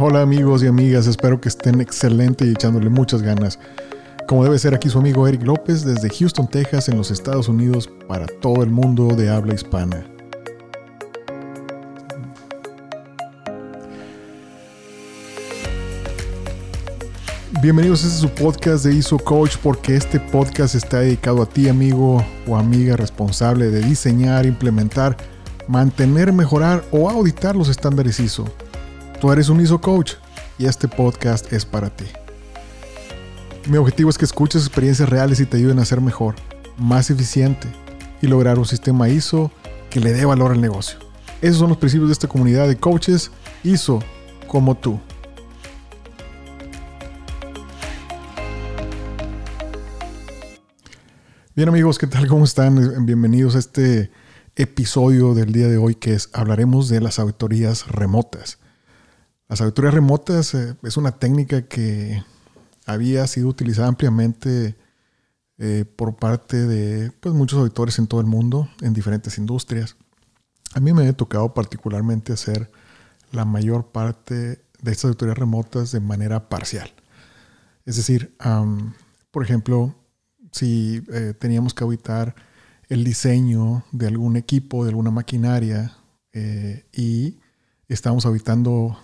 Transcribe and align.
Hola 0.00 0.22
amigos 0.22 0.62
y 0.62 0.68
amigas, 0.68 1.08
espero 1.08 1.40
que 1.40 1.48
estén 1.48 1.80
excelente 1.80 2.46
y 2.46 2.52
echándole 2.52 2.88
muchas 2.88 3.20
ganas. 3.20 3.58
Como 4.28 4.44
debe 4.44 4.56
ser 4.56 4.72
aquí 4.72 4.88
su 4.88 5.00
amigo 5.00 5.26
Eric 5.26 5.42
López 5.42 5.84
desde 5.84 6.08
Houston, 6.08 6.46
Texas, 6.46 6.88
en 6.88 6.96
los 6.96 7.10
Estados 7.10 7.48
Unidos, 7.48 7.90
para 8.06 8.26
todo 8.26 8.62
el 8.62 8.70
mundo 8.70 9.08
de 9.16 9.28
habla 9.28 9.54
hispana. 9.54 10.06
Bienvenidos 17.60 18.04
a 18.04 18.06
este 18.06 18.20
su 18.20 18.28
podcast 18.28 18.84
de 18.84 18.94
ISO 18.94 19.18
Coach 19.18 19.56
porque 19.60 19.96
este 19.96 20.20
podcast 20.20 20.76
está 20.76 21.00
dedicado 21.00 21.42
a 21.42 21.46
ti 21.46 21.68
amigo 21.68 22.24
o 22.46 22.56
amiga 22.56 22.96
responsable 22.96 23.68
de 23.72 23.80
diseñar, 23.80 24.46
implementar, 24.46 25.16
mantener, 25.66 26.32
mejorar 26.32 26.84
o 26.92 27.10
auditar 27.10 27.56
los 27.56 27.68
estándares 27.68 28.20
ISO. 28.20 28.44
Tú 29.20 29.32
eres 29.32 29.48
un 29.48 29.60
ISO 29.60 29.80
Coach 29.80 30.12
y 30.58 30.66
este 30.66 30.86
podcast 30.86 31.52
es 31.52 31.64
para 31.64 31.90
ti. 31.90 32.04
Mi 33.68 33.76
objetivo 33.76 34.10
es 34.10 34.16
que 34.16 34.24
escuches 34.24 34.62
experiencias 34.62 35.08
reales 35.08 35.40
y 35.40 35.46
te 35.46 35.56
ayuden 35.56 35.80
a 35.80 35.84
ser 35.84 36.00
mejor, 36.00 36.36
más 36.76 37.10
eficiente 37.10 37.66
y 38.22 38.28
lograr 38.28 38.60
un 38.60 38.64
sistema 38.64 39.08
ISO 39.08 39.50
que 39.90 39.98
le 39.98 40.12
dé 40.12 40.24
valor 40.24 40.52
al 40.52 40.60
negocio. 40.60 41.00
Esos 41.40 41.58
son 41.58 41.68
los 41.68 41.78
principios 41.78 42.10
de 42.10 42.12
esta 42.12 42.28
comunidad 42.28 42.68
de 42.68 42.76
coaches 42.76 43.32
ISO 43.64 43.98
como 44.46 44.76
tú. 44.76 45.00
Bien 51.56 51.68
amigos, 51.68 51.98
¿qué 51.98 52.06
tal? 52.06 52.28
¿Cómo 52.28 52.44
están? 52.44 53.04
Bienvenidos 53.04 53.56
a 53.56 53.58
este 53.58 54.12
episodio 54.54 55.34
del 55.34 55.50
día 55.50 55.66
de 55.66 55.76
hoy 55.76 55.96
que 55.96 56.14
es 56.14 56.30
hablaremos 56.32 56.88
de 56.88 57.00
las 57.00 57.18
auditorías 57.18 57.88
remotas. 57.88 58.60
Las 59.48 59.62
auditorías 59.62 59.94
remotas 59.94 60.52
eh, 60.54 60.76
es 60.82 60.98
una 60.98 61.12
técnica 61.12 61.62
que 61.62 62.22
había 62.84 63.26
sido 63.26 63.48
utilizada 63.48 63.88
ampliamente 63.88 64.76
eh, 65.56 65.86
por 65.96 66.16
parte 66.16 66.66
de 66.66 67.10
pues, 67.12 67.34
muchos 67.34 67.58
auditores 67.58 67.98
en 67.98 68.06
todo 68.06 68.20
el 68.20 68.26
mundo, 68.26 68.68
en 68.82 68.92
diferentes 68.92 69.38
industrias. 69.38 69.96
A 70.74 70.80
mí 70.80 70.92
me 70.92 71.08
ha 71.08 71.12
tocado 71.14 71.54
particularmente 71.54 72.34
hacer 72.34 72.70
la 73.32 73.46
mayor 73.46 73.86
parte 73.90 74.34
de 74.34 74.92
estas 74.92 75.06
auditorías 75.06 75.38
remotas 75.38 75.92
de 75.92 76.00
manera 76.00 76.50
parcial. 76.50 76.92
Es 77.86 77.96
decir, 77.96 78.36
por 79.30 79.42
ejemplo, 79.42 79.94
si 80.52 81.02
eh, 81.10 81.32
teníamos 81.38 81.72
que 81.72 81.84
auditar 81.84 82.34
el 82.90 83.02
diseño 83.02 83.82
de 83.92 84.08
algún 84.08 84.36
equipo, 84.36 84.84
de 84.84 84.90
alguna 84.90 85.10
maquinaria, 85.10 85.94
y 86.92 87.40
estamos 87.88 88.24
auditando 88.24 88.96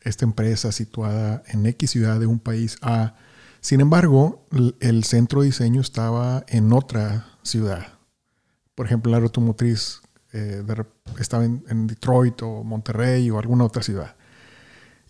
esta 0.00 0.24
empresa 0.24 0.72
situada 0.72 1.42
en 1.46 1.64
X 1.66 1.90
ciudad 1.90 2.18
de 2.18 2.26
un 2.26 2.38
país 2.38 2.76
A. 2.82 3.14
Sin 3.60 3.80
embargo, 3.80 4.44
el 4.80 5.04
centro 5.04 5.40
de 5.40 5.46
diseño 5.46 5.80
estaba 5.80 6.44
en 6.48 6.72
otra 6.72 7.26
ciudad. 7.42 7.98
Por 8.74 8.86
ejemplo, 8.86 9.12
la 9.12 9.18
automotriz 9.18 10.00
eh, 10.32 10.64
estaba 11.18 11.44
en, 11.44 11.64
en 11.68 11.86
Detroit 11.86 12.42
o 12.42 12.64
Monterrey 12.64 13.30
o 13.30 13.38
alguna 13.38 13.64
otra 13.64 13.82
ciudad. 13.82 14.16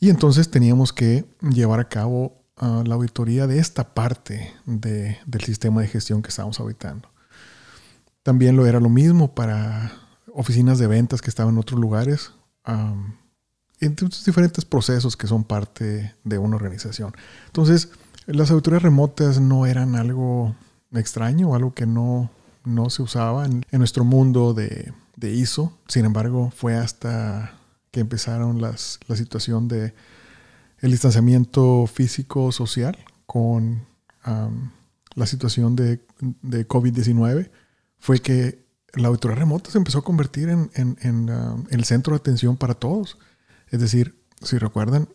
Y 0.00 0.10
entonces 0.10 0.50
teníamos 0.50 0.92
que 0.92 1.24
llevar 1.40 1.80
a 1.80 1.88
cabo 1.88 2.42
la 2.84 2.94
auditoría 2.94 3.46
de 3.46 3.58
esta 3.58 3.94
parte 3.94 4.52
del 4.66 5.40
sistema 5.44 5.80
de 5.80 5.88
gestión 5.88 6.22
que 6.22 6.28
estamos 6.28 6.60
auditando. 6.60 7.08
También 8.22 8.56
lo 8.56 8.66
era 8.66 8.78
lo 8.78 8.88
mismo 8.88 9.34
para 9.34 9.92
oficinas 10.32 10.78
de 10.78 10.86
ventas 10.86 11.20
que 11.20 11.30
estaban 11.30 11.54
en 11.54 11.60
otros 11.60 11.80
lugares. 11.80 12.32
Um, 12.66 13.14
entonces, 13.86 14.24
diferentes 14.24 14.64
procesos 14.64 15.16
que 15.16 15.26
son 15.26 15.44
parte 15.44 16.14
de 16.24 16.38
una 16.38 16.56
organización. 16.56 17.12
Entonces, 17.46 17.90
las 18.26 18.50
auditorías 18.50 18.82
remotas 18.82 19.40
no 19.40 19.66
eran 19.66 19.96
algo 19.96 20.54
extraño, 20.92 21.54
algo 21.54 21.74
que 21.74 21.86
no, 21.86 22.30
no 22.64 22.90
se 22.90 23.02
usaba 23.02 23.46
en, 23.46 23.64
nuestro 23.72 24.04
mundo 24.04 24.54
de, 24.54 24.92
ISO. 25.20 25.72
Sin 25.86 26.04
embargo, 26.04 26.52
fue 26.54 26.76
hasta 26.76 27.54
que 27.90 28.00
empezaron 28.00 28.60
las, 28.60 28.98
la 29.06 29.16
situación 29.16 29.68
de 29.68 29.94
el 30.80 30.90
distanciamiento 30.90 31.86
físico-social 31.86 32.98
con 33.24 33.86
la 35.14 35.26
situación 35.26 35.76
de, 35.76 36.00
COVID-19 36.68 37.50
fue 37.98 38.20
que 38.20 38.64
la 38.94 39.08
auditoría 39.08 39.36
remota 39.36 39.70
se 39.70 39.78
empezó 39.78 39.98
a 39.98 40.04
convertir 40.04 40.48
en, 40.48 40.70
el 41.70 41.84
centro 41.84 42.12
de 42.12 42.18
atención 42.18 42.56
para 42.56 42.74
todos. 42.74 43.16
Es 43.72 43.80
decir, 43.80 44.22
si 44.40 44.58
recuerdan, 44.58 45.08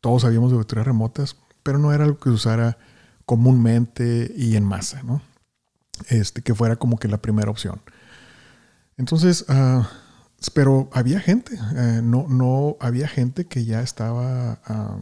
todos 0.00 0.22
sabíamos 0.22 0.50
de 0.50 0.56
auditorías 0.56 0.86
remotas, 0.86 1.36
pero 1.62 1.78
no 1.78 1.92
era 1.92 2.04
algo 2.04 2.18
que 2.18 2.30
se 2.30 2.36
usara 2.36 2.78
comúnmente 3.26 4.32
y 4.34 4.56
en 4.56 4.64
masa, 4.64 5.02
¿no? 5.02 5.20
Este, 6.08 6.40
que 6.40 6.54
fuera 6.54 6.76
como 6.76 6.98
que 6.98 7.08
la 7.08 7.18
primera 7.18 7.50
opción. 7.50 7.82
Entonces, 8.96 9.44
uh, 9.48 9.82
pero 10.52 10.88
había 10.92 11.20
gente, 11.20 11.58
eh, 11.76 12.00
no, 12.02 12.26
no 12.28 12.76
había 12.80 13.08
gente 13.08 13.46
que 13.46 13.64
ya 13.64 13.80
estaba 13.80 14.60
ah, 14.64 14.98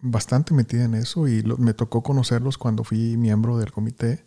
bastante 0.00 0.54
metida 0.54 0.84
en 0.84 0.94
eso 0.94 1.26
y 1.28 1.42
me 1.58 1.74
tocó 1.74 2.02
conocerlos 2.02 2.58
cuando 2.58 2.84
fui 2.84 3.16
miembro 3.16 3.58
del 3.58 3.72
comité, 3.72 4.24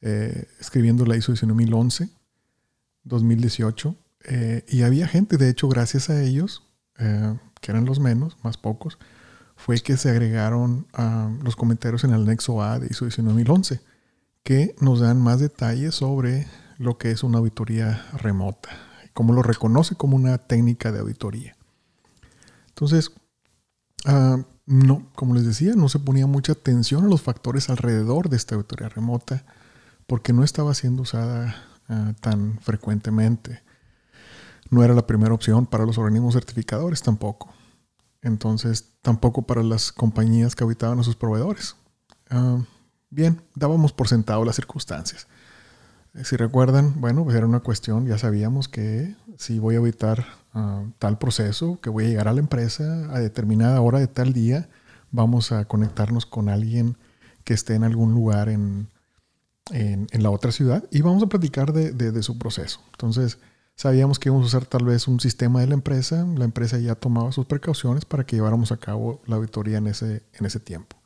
eh, 0.00 0.48
escribiendo 0.60 1.04
la 1.04 1.16
ISO 1.16 1.32
19011, 1.32 2.08
2018. 3.04 3.94
Eh, 4.28 4.64
y 4.68 4.82
había 4.82 5.06
gente, 5.06 5.36
de 5.36 5.50
hecho, 5.50 5.68
gracias 5.68 6.10
a 6.10 6.22
ellos, 6.22 6.62
que 6.98 7.70
eran 7.70 7.84
los 7.84 8.00
menos, 8.00 8.36
más 8.42 8.56
pocos, 8.56 8.98
fue 9.56 9.80
que 9.80 9.96
se 9.96 10.10
agregaron 10.10 10.86
ah, 10.92 11.30
los 11.42 11.56
comentarios 11.56 12.04
en 12.04 12.10
el 12.10 12.22
anexo 12.22 12.62
A 12.62 12.78
de 12.78 12.88
ISO 12.90 13.06
19011, 13.06 13.80
que 14.42 14.74
nos 14.80 15.00
dan 15.00 15.20
más 15.20 15.40
detalles 15.40 15.94
sobre 15.94 16.46
lo 16.78 16.98
que 16.98 17.10
es 17.10 17.22
una 17.22 17.38
auditoría 17.38 18.06
remota 18.14 18.68
como 19.16 19.32
lo 19.32 19.42
reconoce 19.42 19.94
como 19.94 20.14
una 20.14 20.36
técnica 20.36 20.92
de 20.92 20.98
auditoría. 20.98 21.56
Entonces, 22.68 23.12
ah, 24.04 24.36
no, 24.66 25.10
como 25.14 25.34
les 25.34 25.46
decía, 25.46 25.72
no 25.74 25.88
se 25.88 25.98
ponía 25.98 26.26
mucha 26.26 26.52
atención 26.52 27.06
a 27.06 27.08
los 27.08 27.22
factores 27.22 27.70
alrededor 27.70 28.28
de 28.28 28.36
esta 28.36 28.56
auditoría 28.56 28.90
remota 28.90 29.46
porque 30.06 30.34
no 30.34 30.44
estaba 30.44 30.74
siendo 30.74 31.00
usada 31.00 31.56
ah, 31.88 32.12
tan 32.20 32.60
frecuentemente. 32.60 33.62
No 34.70 34.82
era 34.82 34.94
la 34.94 35.06
primera 35.06 35.34
opción 35.34 35.66
para 35.66 35.84
los 35.84 35.98
organismos 35.98 36.34
certificadores 36.34 37.02
tampoco. 37.02 37.52
Entonces, 38.22 38.92
tampoco 39.02 39.42
para 39.42 39.62
las 39.62 39.92
compañías 39.92 40.54
que 40.56 40.64
auditaban 40.64 40.98
a 40.98 41.04
sus 41.04 41.16
proveedores. 41.16 41.76
Ah, 42.30 42.58
bien, 43.10 43.40
dábamos 43.54 43.92
por 43.92 44.08
sentado 44.08 44.44
las 44.44 44.56
circunstancias. 44.56 45.28
Si 46.24 46.36
recuerdan, 46.36 47.00
bueno, 47.00 47.24
pues 47.24 47.36
era 47.36 47.46
una 47.46 47.60
cuestión, 47.60 48.06
ya 48.06 48.16
sabíamos 48.16 48.68
que 48.68 49.14
si 49.36 49.58
voy 49.58 49.74
a 49.74 49.78
evitar 49.78 50.26
ah, 50.54 50.84
tal 50.98 51.18
proceso, 51.18 51.78
que 51.80 51.90
voy 51.90 52.06
a 52.06 52.08
llegar 52.08 52.28
a 52.28 52.32
la 52.32 52.40
empresa 52.40 53.14
a 53.14 53.20
determinada 53.20 53.80
hora 53.82 53.98
de 53.98 54.06
tal 54.06 54.32
día, 54.32 54.68
vamos 55.10 55.52
a 55.52 55.66
conectarnos 55.66 56.24
con 56.24 56.48
alguien 56.48 56.96
que 57.44 57.54
esté 57.54 57.74
en 57.74 57.84
algún 57.84 58.12
lugar 58.12 58.48
en, 58.48 58.88
en, 59.70 60.22
la 60.22 60.30
otra 60.30 60.52
ciudad 60.52 60.84
y 60.90 61.00
vamos 61.00 61.22
a 61.22 61.26
platicar 61.26 61.72
de, 61.72 62.22
su 62.22 62.38
proceso. 62.38 62.80
Entonces, 62.92 63.38
sabíamos 63.76 64.18
que 64.18 64.30
íbamos 64.30 64.44
a 64.44 64.56
usar 64.56 64.66
tal 64.66 64.84
vez 64.84 65.06
un 65.06 65.20
sistema 65.20 65.60
de 65.60 65.68
la 65.68 65.74
empresa, 65.74 66.26
la 66.36 66.44
empresa 66.44 66.78
ya 66.78 66.94
tomaba 66.94 67.30
sus 67.30 67.46
precauciones 67.46 68.04
para 68.04 68.24
que 68.24 68.36
lleváramos 68.36 68.72
a 68.72 68.78
cabo 68.78 69.20
la 69.26 69.36
auditoría 69.36 69.78
en 69.78 69.86
ese, 69.86 70.24
en 70.32 70.46
ese 70.46 70.58
tiempo. 70.58 70.96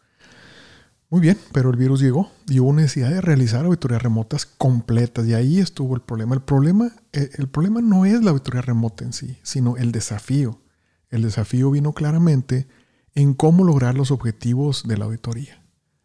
Muy 1.11 1.21
bien, 1.21 1.37
pero 1.53 1.71
el 1.71 1.77
virus 1.77 2.01
llegó 2.01 2.31
y 2.47 2.61
hubo 2.61 2.73
necesidad 2.73 3.11
de 3.11 3.21
realizar 3.21 3.65
auditorías 3.65 4.01
remotas 4.01 4.47
completas 4.47 5.27
y 5.27 5.35
ahí 5.35 5.59
estuvo 5.59 5.97
el 5.97 6.03
problema. 6.03 6.37
El 6.37 6.43
problema, 6.43 6.93
eh, 7.13 7.31
el 7.37 7.49
problema 7.49 7.81
no 7.81 8.05
es 8.05 8.23
la 8.23 8.31
auditoría 8.31 8.63
remota 8.63 9.05
en 9.05 9.13
sí, 9.13 9.37
sino 9.43 9.77
el 9.77 9.91
desafío. 9.91 10.61
El 11.09 11.23
desafío 11.23 11.73
vino 11.73 11.95
claramente 11.95 12.69
en 13.17 13.35
cómo 13.35 13.65
lograr 13.65 13.97
los 13.97 14.13
objetivos 14.13 14.87
de 14.87 14.99
la 14.99 15.07
auditoría, 15.07 15.65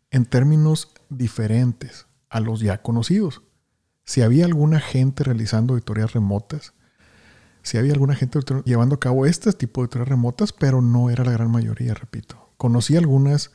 en 0.10 0.26
términos 0.26 0.92
diferentes 1.10 2.08
a 2.30 2.40
los 2.40 2.62
ya 2.62 2.82
conocidos. 2.82 3.44
Si 4.06 4.22
había 4.22 4.46
alguna 4.46 4.80
gente 4.80 5.24
realizando 5.24 5.74
auditorías 5.74 6.14
remotas, 6.14 6.74
si 7.64 7.78
había 7.78 7.94
alguna 7.94 8.16
gente 8.16 8.40
llevando 8.64 8.96
a 8.96 9.00
cabo 9.00 9.26
este 9.26 9.52
tipo 9.54 9.82
de 9.82 9.86
auditorías 9.86 10.10
remotas, 10.10 10.54
pero 10.54 10.82
no 10.82 11.10
era 11.10 11.24
la 11.24 11.32
gran 11.32 11.52
mayoría, 11.52 11.94
repito. 11.94 12.50
Conocí 12.58 12.96
algunas 12.96 13.52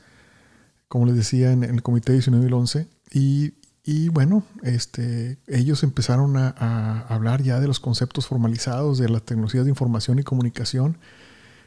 como 0.90 1.06
les 1.06 1.14
decía, 1.14 1.52
en, 1.52 1.62
el 1.62 1.84
comité 1.84 2.12
de 2.12 2.18
1911. 2.18 2.88
Y, 3.12 3.54
y 3.84 4.08
bueno, 4.08 4.42
este, 4.64 5.38
ellos 5.46 5.84
empezaron 5.84 6.36
a, 6.36 7.06
hablar 7.08 7.44
ya 7.44 7.60
de 7.60 7.68
los 7.68 7.78
conceptos 7.78 8.26
formalizados 8.26 8.98
de 8.98 9.08
las 9.08 9.22
tecnologías 9.22 9.64
de 9.64 9.70
información 9.70 10.18
y 10.18 10.24
comunicación, 10.24 10.98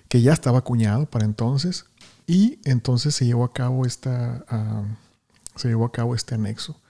que 0.09 0.21
ya 0.21 0.33
estaba 0.33 0.59
acuñado 0.59 1.06
para 1.06 1.24
entonces. 1.24 1.85
Y 2.27 2.59
entonces 2.65 3.15
se 3.15 3.25
llevó 3.25 3.45
a 3.45 3.53
cabo 3.53 3.85
esta, 3.85 4.44
se 5.56 5.69
llevó 5.69 5.85
a 5.85 5.94
cabo 5.94 6.15
este 6.15 6.35
anexo. 6.35 6.81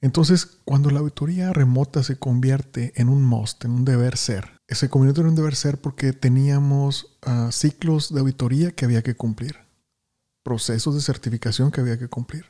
Entonces, 0.00 0.58
cuando 0.64 0.90
la 0.90 1.00
auditoría 1.00 1.52
remota 1.52 2.02
se 2.02 2.18
convierte 2.18 2.92
en 2.96 3.08
un 3.08 3.24
must, 3.24 3.64
en 3.64 3.72
un 3.72 3.84
deber 3.84 4.16
ser, 4.16 4.60
se 4.68 4.90
convirtió 4.90 5.22
en 5.22 5.30
un 5.30 5.34
deber 5.34 5.56
ser 5.56 5.80
porque 5.80 6.12
teníamos 6.12 7.16
uh, 7.26 7.50
ciclos 7.50 8.12
de 8.12 8.20
auditoría 8.20 8.72
que 8.72 8.84
había 8.84 9.02
que 9.02 9.16
cumplir, 9.16 9.56
procesos 10.42 10.94
de 10.94 11.00
certificación 11.00 11.70
que 11.70 11.80
había 11.80 11.98
que 11.98 12.08
cumplir. 12.08 12.46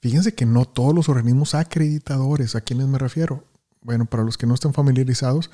Fíjense 0.00 0.34
que 0.34 0.44
no 0.44 0.66
todos 0.66 0.94
los 0.94 1.08
organismos 1.08 1.54
acreditadores, 1.54 2.54
¿a 2.54 2.60
quiénes 2.60 2.86
me 2.86 2.98
refiero? 2.98 3.44
Bueno, 3.80 4.04
para 4.04 4.22
los 4.22 4.36
que 4.36 4.46
no 4.46 4.54
estén 4.54 4.74
familiarizados, 4.74 5.50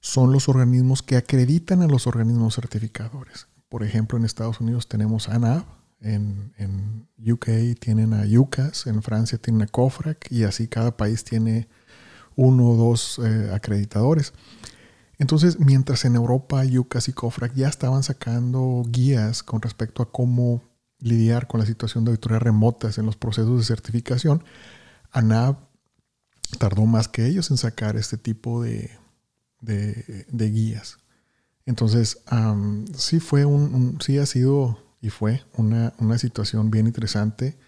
son 0.00 0.32
los 0.32 0.48
organismos 0.48 1.02
que 1.02 1.16
acreditan 1.16 1.80
a 1.82 1.86
los 1.86 2.06
organismos 2.06 2.56
certificadores. 2.56 3.46
Por 3.68 3.84
ejemplo, 3.84 4.18
en 4.18 4.24
Estados 4.24 4.60
Unidos 4.60 4.88
tenemos 4.88 5.28
ANAB, 5.28 5.64
en, 6.04 7.08
UK 7.26 7.78
tienen 7.80 8.12
a 8.12 8.24
UCAS, 8.38 8.86
en 8.86 9.02
Francia 9.02 9.38
tienen 9.38 9.62
a 9.62 9.66
COFRAC 9.66 10.30
y 10.30 10.44
así 10.44 10.68
cada 10.68 10.96
país 10.96 11.24
tiene 11.24 11.68
uno 12.36 12.70
o 12.70 12.76
dos 12.76 13.18
eh, 13.24 13.50
acreditadores. 13.54 14.34
Entonces, 15.18 15.58
mientras 15.58 16.04
en 16.04 16.16
Europa 16.16 16.62
UCAS 16.64 17.08
y 17.08 17.12
COFRAC 17.12 17.54
ya 17.54 17.68
estaban 17.68 18.02
sacando 18.02 18.82
guías 18.86 19.42
con 19.42 19.62
respecto 19.62 20.02
a 20.02 20.12
cómo 20.12 20.62
lidiar 20.98 21.46
con 21.46 21.60
la 21.60 21.66
situación 21.66 22.04
de 22.04 22.10
auditorías 22.10 22.42
remotas 22.42 22.98
en 22.98 23.06
los 23.06 23.16
procesos 23.16 23.58
de 23.58 23.64
certificación, 23.64 24.44
ANAB 25.12 25.56
tardó 26.58 26.84
más 26.86 27.08
que 27.08 27.26
ellos 27.26 27.50
en 27.50 27.56
sacar 27.56 27.96
este 27.96 28.18
tipo 28.18 28.62
de, 28.62 28.90
guías. 30.30 30.98
Entonces, 31.64 32.18
sí 32.96 33.20
fue 33.20 33.44
un, 33.44 33.98
sí 34.00 34.18
ha 34.18 34.26
sido 34.26 34.83
y 35.04 35.10
fue 35.10 35.42
una, 35.58 35.92
situación 36.16 36.70
bien 36.70 36.86
interesante 36.86 37.58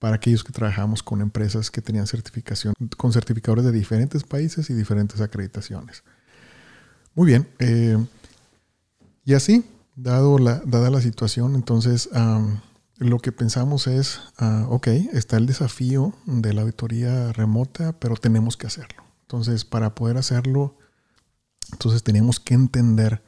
para 0.00 0.16
aquellos 0.16 0.42
que 0.42 0.52
trabajamos 0.52 1.04
con 1.04 1.20
empresas 1.20 1.70
que 1.70 1.80
tenían 1.80 2.08
certificación, 2.08 2.74
con 2.96 3.12
certificadores 3.12 3.64
de 3.64 3.70
diferentes 3.70 4.24
países 4.24 4.68
y 4.68 4.74
diferentes 4.74 5.20
acreditaciones. 5.20 6.02
Muy 7.14 7.28
bien. 7.28 7.48
Eh, 7.60 8.04
y 9.24 9.34
así, 9.34 9.64
dado 9.94 10.40
la, 10.40 10.60
dada 10.66 10.90
la 10.90 11.00
situación, 11.00 11.54
entonces 11.54 12.10
lo 12.96 13.20
que 13.20 13.30
pensamos 13.30 13.86
es, 13.86 14.18
uh, 14.40 14.66
ok, 14.68 14.88
está 15.12 15.36
el 15.36 15.46
desafío 15.46 16.12
de 16.26 16.52
la 16.52 16.62
auditoría 16.62 17.32
remota, 17.32 17.92
pero 17.92 18.16
tenemos 18.16 18.56
que 18.56 18.66
hacerlo. 18.66 19.04
Entonces, 19.20 19.64
para 19.64 19.94
poder 19.94 20.16
hacerlo, 20.16 20.76
entonces 21.70 22.02
teníamos 22.02 22.40
que 22.40 22.54
entender 22.54 23.22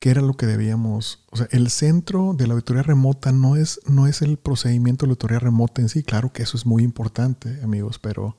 qué 0.00 0.10
era 0.10 0.22
lo 0.22 0.34
que 0.34 0.46
debíamos, 0.46 1.24
o 1.30 1.36
sea, 1.36 1.46
el 1.52 1.68
centro 1.68 2.32
de 2.32 2.46
la 2.46 2.54
auditoría 2.54 2.82
remota 2.82 3.32
no 3.32 3.54
es, 3.56 3.80
no 3.86 4.06
es 4.06 4.22
el 4.22 4.38
procedimiento 4.38 5.04
de 5.04 5.08
la 5.08 5.12
auditoría 5.12 5.38
remota 5.38 5.82
en 5.82 5.90
sí, 5.90 6.02
claro 6.02 6.32
que 6.32 6.42
eso 6.42 6.56
es 6.56 6.64
muy 6.64 6.82
importante, 6.82 7.62
amigos, 7.62 7.98
pero 7.98 8.38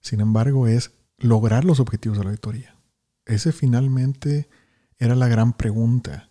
sin 0.00 0.20
embargo 0.20 0.66
es 0.66 0.90
lograr 1.16 1.64
los 1.64 1.78
objetivos 1.78 2.18
de 2.18 2.24
la 2.24 2.30
auditoría. 2.30 2.76
Ese 3.26 3.52
finalmente 3.52 4.48
era 4.98 5.14
la 5.14 5.28
gran 5.28 5.52
pregunta 5.52 6.30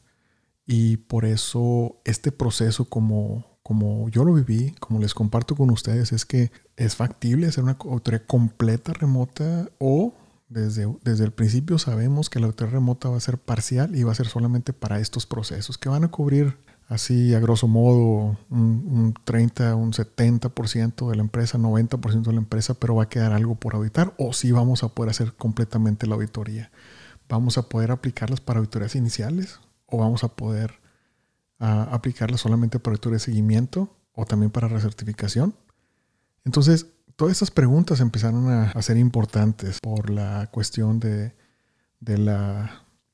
y 0.65 0.97
por 0.97 1.23
eso 1.23 2.01
este 2.03 2.33
proceso 2.33 2.89
como, 2.89 3.59
como 3.63 4.09
yo 4.09 4.25
lo 4.25 4.33
viví, 4.33 4.75
como 4.81 4.99
les 4.99 5.13
comparto 5.13 5.55
con 5.55 5.69
ustedes, 5.69 6.11
es 6.11 6.25
que 6.25 6.51
es 6.75 6.97
factible 6.97 7.47
hacer 7.47 7.63
una 7.63 7.77
auditoría 7.79 8.25
completa 8.25 8.91
remota 8.91 9.69
o 9.79 10.13
desde, 10.49 10.85
el 11.05 11.31
principio 11.31 11.77
sabemos 11.77 12.29
que 12.29 12.39
la 12.39 12.45
auditoría 12.45 12.75
remota 12.75 13.09
va 13.09 13.17
a 13.17 13.21
ser 13.21 13.37
parcial 13.37 13.95
y 13.95 14.03
va 14.03 14.13
a 14.13 14.15
ser 14.15 14.27
solamente 14.27 14.71
para 14.71 14.99
estos 14.99 15.25
procesos 15.25 15.77
que 15.77 15.89
van 15.89 16.05
a 16.05 16.07
cubrir 16.07 16.57
así 16.87 17.33
a 17.33 17.39
grosso 17.41 17.67
modo 17.67 18.37
un, 18.49 19.13
30, 19.25 19.75
un 19.75 19.91
70% 19.91 21.09
de 21.09 21.15
la 21.17 21.21
empresa, 21.21 21.57
90% 21.57 22.21
de 22.21 22.31
la 22.31 22.39
empresa, 22.39 22.75
pero 22.75 22.95
va 22.95 23.03
a 23.03 23.09
quedar 23.09 23.33
algo 23.33 23.55
por 23.55 23.75
auditar 23.75 24.13
o 24.17 24.31
si 24.31 24.53
vamos 24.53 24.83
a 24.83 24.89
poder 24.89 25.09
hacer 25.09 25.33
completamente 25.33 26.07
la 26.07 26.15
auditoría. 26.15 26.71
Vamos 27.27 27.57
a 27.57 27.67
poder 27.67 27.91
aplicarlas 27.91 28.39
para 28.39 28.59
auditorías 28.59 28.95
iniciales 28.95 29.59
o 29.85 29.97
vamos 29.97 30.23
a 30.23 30.29
poder 30.29 30.79
aplicarlas 31.59 32.39
solamente 32.39 32.79
para 32.79 32.93
auditoría 32.93 33.15
de 33.15 33.19
seguimiento 33.19 33.97
o 34.13 34.25
también 34.25 34.51
para 34.51 34.69
recertificación. 34.69 35.55
Entonces, 36.45 36.87
todas 37.17 37.33
estas 37.33 37.51
preguntas 37.51 37.99
empezaron 37.99 38.49
a, 38.49 38.81
ser 38.81 38.95
importantes 38.95 39.79
por 39.81 40.09
la 40.09 40.49
cuestión 40.51 41.01
de, 41.01 41.33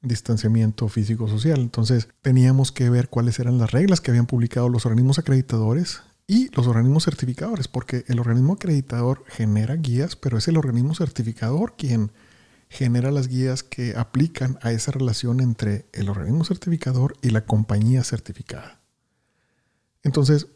distanciamiento 0.01 0.89
físico-social. 0.89 1.59
Entonces 1.61 2.09
teníamos 2.21 2.71
que 2.73 2.89
ver 2.89 3.09
cuáles 3.09 3.39
eran 3.39 3.57
las 3.57 3.71
reglas 3.71 4.01
que 4.01 4.11
habían 4.11 4.27
publicado 4.27 4.67
los 4.67 4.85
organismos 4.85 5.17
acreditadores 5.17 6.01
y 6.27 6.49
los 6.55 6.67
organismos 6.67 7.05
certificadores, 7.05 7.69
porque 7.69 8.03
el 8.07 8.19
organismo 8.19 8.53
acreditador 8.53 9.23
genera 9.27 9.75
guías, 9.77 10.17
pero 10.17 10.37
es 10.37 10.47
el 10.49 10.57
organismo 10.57 10.93
certificador 10.93 11.75
quien 11.77 12.11
genera 12.67 13.11
las 13.11 13.29
guías 13.29 13.63
que 13.63 13.95
aplican 13.95 14.59
a 14.61 14.73
esa 14.73 14.91
relación 14.91 15.39
entre 15.39 15.85
el 15.93 16.09
organismo 16.09 16.43
certificador 16.43 17.15
y 17.21 17.29
la 17.29 17.45
compañía 17.45 18.03
certificada. 18.03 18.81
Entonces, 20.01 20.47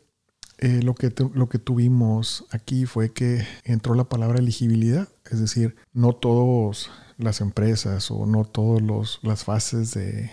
eh, 0.58 0.82
lo, 0.82 0.96
que 0.96 1.14
lo 1.34 1.50
que 1.50 1.60
tuvimos 1.60 2.46
aquí 2.52 2.86
fue 2.86 3.14
que 3.14 3.46
entró 3.64 3.94
la 3.94 4.06
palabra 4.06 4.40
elegibilidad, 4.40 5.08
es 5.30 5.40
decir, 5.40 5.76
no 5.94 6.14
todas 6.14 6.90
las 7.18 7.42
empresas 7.42 8.10
o 8.12 8.26
no 8.26 8.44
todas 8.46 9.20
las 9.22 9.44
fases 9.44 9.94
de, 9.94 10.32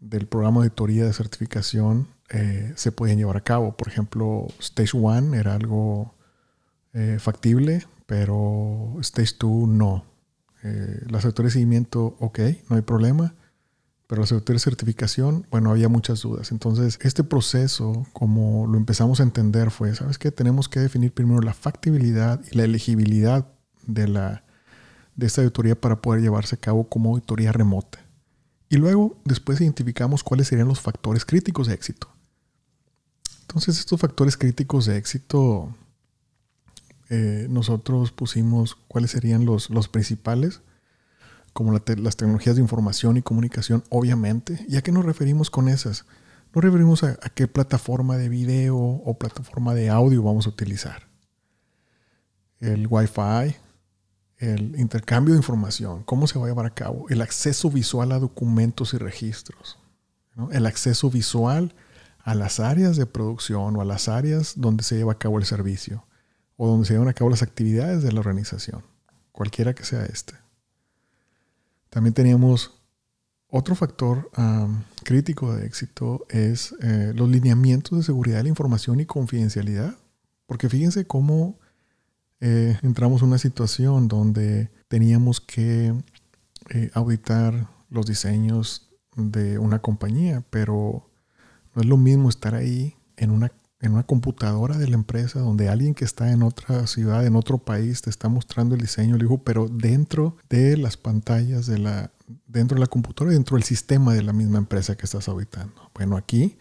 del 0.00 0.26
programa 0.26 0.60
de 0.60 0.66
auditoría 0.66 1.04
de 1.04 1.12
certificación 1.12 2.08
eh, 2.30 2.72
se 2.76 2.92
podían 2.92 3.18
llevar 3.18 3.36
a 3.36 3.44
cabo. 3.44 3.76
Por 3.76 3.88
ejemplo, 3.88 4.46
Stage 4.58 4.96
1 4.96 5.34
era 5.34 5.54
algo 5.54 6.14
eh, 6.92 7.18
factible, 7.18 7.86
pero 8.06 8.96
Stage 9.00 9.36
2 9.38 9.68
no. 9.68 10.04
las 11.08 11.24
autoridades 11.24 11.54
de 11.54 11.60
seguimiento, 11.60 12.16
ok, 12.20 12.40
no 12.68 12.76
hay 12.76 12.82
problema 12.82 13.34
pero 14.12 14.26
la 14.26 14.58
certificación, 14.58 15.46
bueno, 15.50 15.70
había 15.70 15.88
muchas 15.88 16.20
dudas. 16.20 16.52
Entonces, 16.52 16.98
este 17.00 17.24
proceso, 17.24 18.06
como 18.12 18.66
lo 18.66 18.76
empezamos 18.76 19.20
a 19.20 19.22
entender, 19.22 19.70
fue, 19.70 19.94
¿sabes 19.94 20.18
qué? 20.18 20.30
Tenemos 20.30 20.68
que 20.68 20.80
definir 20.80 21.14
primero 21.14 21.40
la 21.40 21.54
factibilidad 21.54 22.38
y 22.50 22.58
la 22.58 22.64
elegibilidad 22.64 23.48
de, 23.86 24.08
la, 24.08 24.44
de 25.16 25.26
esta 25.26 25.40
auditoría 25.40 25.80
para 25.80 26.02
poder 26.02 26.20
llevarse 26.20 26.56
a 26.56 26.58
cabo 26.58 26.90
como 26.90 27.08
auditoría 27.08 27.52
remota. 27.52 28.00
Y 28.68 28.76
luego, 28.76 29.16
después 29.24 29.58
identificamos 29.62 30.22
cuáles 30.22 30.48
serían 30.48 30.68
los 30.68 30.82
factores 30.82 31.24
críticos 31.24 31.68
de 31.68 31.72
éxito. 31.72 32.12
Entonces, 33.40 33.78
estos 33.78 33.98
factores 33.98 34.36
críticos 34.36 34.84
de 34.84 34.98
éxito, 34.98 35.74
eh, 37.08 37.46
nosotros 37.48 38.12
pusimos 38.12 38.76
cuáles 38.88 39.12
serían 39.12 39.46
los, 39.46 39.70
los 39.70 39.88
principales 39.88 40.60
como 41.52 41.72
las 41.72 42.16
tecnologías 42.16 42.56
de 42.56 42.62
información 42.62 43.16
y 43.16 43.22
comunicación, 43.22 43.84
obviamente. 43.90 44.64
¿Y 44.68 44.76
a 44.76 44.82
qué 44.82 44.92
nos 44.92 45.04
referimos 45.04 45.50
con 45.50 45.68
esas? 45.68 46.06
Nos 46.54 46.64
referimos 46.64 47.02
a, 47.02 47.16
qué 47.34 47.48
plataforma 47.48 48.16
de 48.16 48.28
video 48.28 48.76
o 48.76 49.18
plataforma 49.18 49.74
de 49.74 49.90
audio 49.90 50.22
vamos 50.22 50.46
a 50.46 50.50
utilizar. 50.50 51.08
El 52.60 52.86
Wi-Fi, 52.88 53.56
el 54.38 54.78
intercambio 54.78 55.34
de 55.34 55.38
información, 55.38 56.02
cómo 56.04 56.26
se 56.26 56.38
va 56.38 56.46
a 56.46 56.48
llevar 56.48 56.66
a 56.66 56.74
cabo, 56.74 57.06
el 57.08 57.22
acceso 57.22 57.70
visual 57.70 58.12
a 58.12 58.18
documentos 58.18 58.92
y 58.94 58.98
registros, 58.98 59.78
el 60.50 60.66
acceso 60.66 61.10
visual 61.10 61.74
a 62.18 62.34
las 62.34 62.60
áreas 62.60 62.96
de 62.96 63.06
producción 63.06 63.76
o 63.76 63.80
a 63.80 63.84
las 63.84 64.08
áreas 64.08 64.54
donde 64.56 64.84
se 64.84 64.96
lleva 64.96 65.12
a 65.12 65.18
cabo 65.18 65.38
el 65.38 65.44
servicio 65.44 66.06
o 66.56 66.68
donde 66.68 66.86
se 66.86 66.94
llevan 66.94 67.08
a 67.08 67.14
cabo 67.14 67.30
las 67.30 67.42
actividades 67.42 68.02
de 68.02 68.12
la 68.12 68.20
organización, 68.20 68.84
cualquiera 69.32 69.74
que 69.74 69.84
sea 69.84 70.04
este. 70.04 70.41
También 71.92 72.14
teníamos 72.14 72.70
otro 73.48 73.74
factor 73.74 74.30
crítico 75.04 75.54
de 75.54 75.66
éxito 75.66 76.24
es 76.30 76.74
eh, 76.80 77.12
los 77.14 77.28
lineamientos 77.28 77.98
de 77.98 78.02
seguridad 78.02 78.38
de 78.38 78.44
la 78.44 78.48
información 78.48 78.98
y 79.00 79.04
confidencialidad. 79.04 79.94
Porque 80.46 80.70
fíjense 80.70 81.04
cómo 81.06 81.58
eh, 82.40 82.78
entramos 82.82 83.20
en 83.20 83.28
una 83.28 83.36
situación 83.36 84.08
donde 84.08 84.70
teníamos 84.88 85.42
que 85.42 85.94
eh, 86.70 86.90
auditar 86.94 87.68
los 87.90 88.06
diseños 88.06 88.88
de 89.14 89.58
una 89.58 89.80
compañía, 89.80 90.42
pero 90.48 91.10
no 91.74 91.82
es 91.82 91.86
lo 91.86 91.98
mismo 91.98 92.30
estar 92.30 92.54
ahí 92.54 92.96
en 93.18 93.30
una 93.30 93.52
en 93.82 93.92
una 93.92 94.04
computadora 94.04 94.78
de 94.78 94.88
la 94.88 94.94
empresa 94.94 95.40
donde 95.40 95.68
alguien 95.68 95.94
que 95.94 96.04
está 96.04 96.30
en 96.30 96.44
otra 96.44 96.86
ciudad, 96.86 97.26
en 97.26 97.34
otro 97.34 97.58
país, 97.58 98.00
te 98.00 98.10
está 98.10 98.28
mostrando 98.28 98.76
el 98.76 98.80
diseño, 98.80 99.16
le 99.16 99.24
digo, 99.24 99.42
pero 99.42 99.68
dentro 99.68 100.36
de 100.48 100.76
las 100.76 100.96
pantallas 100.96 101.66
de 101.66 101.78
la, 101.78 102.12
dentro 102.46 102.76
de 102.76 102.80
la 102.80 102.86
computadora, 102.86 103.34
dentro 103.34 103.56
del 103.56 103.64
sistema 103.64 104.14
de 104.14 104.22
la 104.22 104.32
misma 104.32 104.58
empresa 104.58 104.96
que 104.96 105.04
estás 105.04 105.28
habitando. 105.28 105.90
Bueno, 105.94 106.16
aquí 106.16 106.56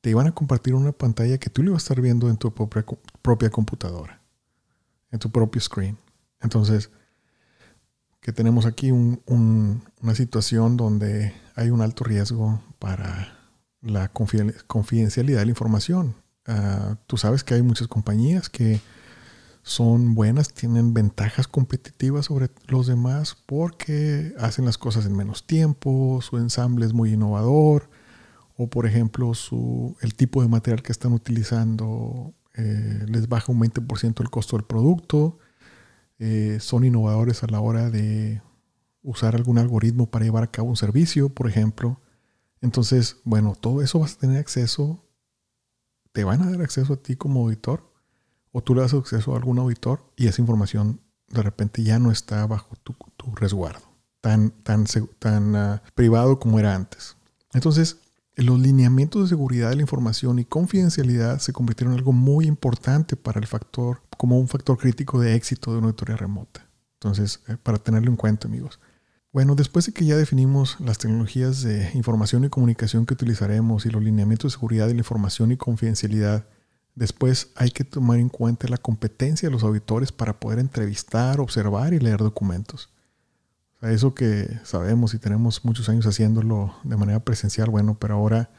te 0.00 0.10
iban 0.10 0.28
a 0.28 0.32
compartir 0.32 0.74
una 0.74 0.92
pantalla 0.92 1.38
que 1.38 1.50
tú 1.50 1.62
le 1.62 1.70
ibas 1.70 1.82
a 1.82 1.84
estar 1.84 2.00
viendo 2.00 2.30
en 2.30 2.36
tu 2.36 2.54
propia, 2.54 2.84
propia 3.20 3.50
computadora, 3.50 4.22
en 5.10 5.18
tu 5.18 5.28
propio 5.28 5.60
screen. 5.60 5.98
Entonces, 6.40 6.90
que 8.20 8.32
tenemos 8.32 8.64
aquí 8.64 8.92
una 8.92 10.14
situación 10.14 10.76
donde 10.76 11.34
hay 11.56 11.70
un 11.70 11.80
alto 11.80 12.04
riesgo 12.04 12.62
para 12.78 13.36
la 13.80 14.08
confidencialidad 14.12 15.40
de 15.40 15.46
la 15.46 15.50
información. 15.50 16.14
Ah, 16.52 16.96
tú 17.06 17.16
sabes 17.16 17.44
que 17.44 17.54
hay 17.54 17.62
muchas 17.62 17.86
compañías 17.86 18.48
que 18.50 18.80
son 19.62 20.16
buenas, 20.16 20.52
tienen 20.52 20.92
ventajas 20.92 21.46
competitivas 21.46 22.26
sobre 22.26 22.50
los 22.66 22.88
demás 22.88 23.36
porque 23.46 24.34
hacen 24.36 24.64
las 24.64 24.76
cosas 24.76 25.06
en 25.06 25.16
menos 25.16 25.46
tiempo, 25.46 26.20
su 26.22 26.38
ensamble 26.38 26.86
es 26.86 26.92
muy 26.92 27.12
innovador, 27.12 27.88
o 28.56 28.68
por 28.68 28.86
ejemplo 28.86 29.32
su, 29.34 29.96
el 30.00 30.16
tipo 30.16 30.42
de 30.42 30.48
material 30.48 30.82
que 30.82 30.90
están 30.90 31.12
utilizando 31.12 32.34
eh, 32.54 33.04
les 33.06 33.28
baja 33.28 33.52
un 33.52 33.60
20% 33.60 34.20
el 34.20 34.30
costo 34.30 34.56
del 34.56 34.66
producto, 34.66 35.38
eh, 36.18 36.58
son 36.60 36.84
innovadores 36.84 37.44
a 37.44 37.46
la 37.46 37.60
hora 37.60 37.90
de 37.90 38.42
usar 39.04 39.36
algún 39.36 39.58
algoritmo 39.58 40.10
para 40.10 40.24
llevar 40.24 40.42
a 40.42 40.50
cabo 40.50 40.68
un 40.68 40.76
servicio, 40.76 41.28
por 41.28 41.48
ejemplo. 41.48 42.00
Entonces, 42.60 43.18
bueno, 43.24 43.54
todo 43.58 43.82
eso 43.82 44.00
vas 44.00 44.14
a 44.14 44.18
tener 44.18 44.38
acceso, 44.38 45.04
te 46.12 46.24
van 46.24 46.42
a 46.42 46.50
dar 46.50 46.62
acceso 46.62 46.94
a 46.94 46.96
ti 46.96 47.16
como 47.16 47.40
auditor 47.40 47.90
o 48.52 48.62
tú 48.62 48.74
le 48.74 48.82
das 48.82 48.94
acceso 48.94 49.32
a 49.32 49.36
algún 49.36 49.58
auditor 49.58 50.04
y 50.16 50.26
esa 50.26 50.40
información 50.40 51.00
de 51.28 51.42
repente 51.42 51.82
ya 51.82 51.98
no 51.98 52.10
está 52.10 52.46
bajo 52.46 52.74
tu, 52.76 52.94
resguardo, 53.36 53.86
tan, 54.20 54.50
tan, 54.50 54.86
tan 55.18 55.54
ah, 55.54 55.82
privado 55.94 56.40
como 56.40 56.58
era 56.58 56.74
antes. 56.74 57.16
Entonces, 57.52 57.98
los 58.36 58.58
lineamientos 58.58 59.22
de 59.22 59.28
seguridad 59.28 59.70
de 59.70 59.76
la 59.76 59.82
información 59.82 60.38
y 60.38 60.44
confidencialidad 60.44 61.38
se 61.38 61.52
convirtieron 61.52 61.92
en 61.92 61.98
algo 61.98 62.12
muy 62.12 62.46
importante 62.46 63.16
para 63.16 63.38
el 63.38 63.46
factor, 63.46 64.02
como 64.16 64.38
un 64.38 64.48
factor 64.48 64.78
crítico 64.78 65.20
de 65.20 65.34
éxito 65.34 65.72
de 65.72 65.78
una 65.78 65.88
auditoría 65.88 66.16
remota. 66.16 66.66
Entonces, 66.94 67.40
eh, 67.48 67.56
para 67.62 67.78
tenerlo 67.78 68.10
en 68.10 68.16
cuenta, 68.16 68.48
amigos. 68.48 68.80
Bueno, 69.32 69.54
después 69.54 69.86
de 69.86 69.92
que 69.92 70.04
ya 70.04 70.16
definimos 70.16 70.76
las 70.80 70.98
tecnologías 70.98 71.62
de 71.62 71.90
información 71.94 72.44
y 72.44 72.48
comunicación 72.48 73.06
que 73.06 73.14
utilizaremos 73.14 73.86
y 73.86 73.90
los 73.90 74.02
lineamientos 74.02 74.52
de 74.52 74.56
seguridad 74.56 74.88
de 74.88 74.94
la 74.94 75.00
información 75.00 75.52
y 75.52 75.56
confidencialidad, 75.56 76.46
Después 76.94 77.50
hay 77.54 77.70
que 77.70 77.84
tomar 77.84 78.18
en 78.18 78.28
cuenta 78.28 78.68
la 78.68 78.76
competencia 78.76 79.48
de 79.48 79.52
los 79.52 79.62
auditores 79.62 80.12
para 80.12 80.38
poder 80.38 80.58
entrevistar, 80.58 81.40
observar 81.40 81.94
y 81.94 81.98
leer 81.98 82.18
documentos. 82.18 82.90
Eso 83.80 84.14
que 84.14 84.60
sabemos 84.64 85.14
y 85.14 85.18
tenemos 85.18 85.64
muchos 85.64 85.88
años 85.88 86.06
haciéndolo 86.06 86.74
de 86.84 86.96
manera 86.96 87.20
presencial, 87.20 87.70
bueno, 87.70 87.96
pero 87.98 88.14
ahora 88.14 88.50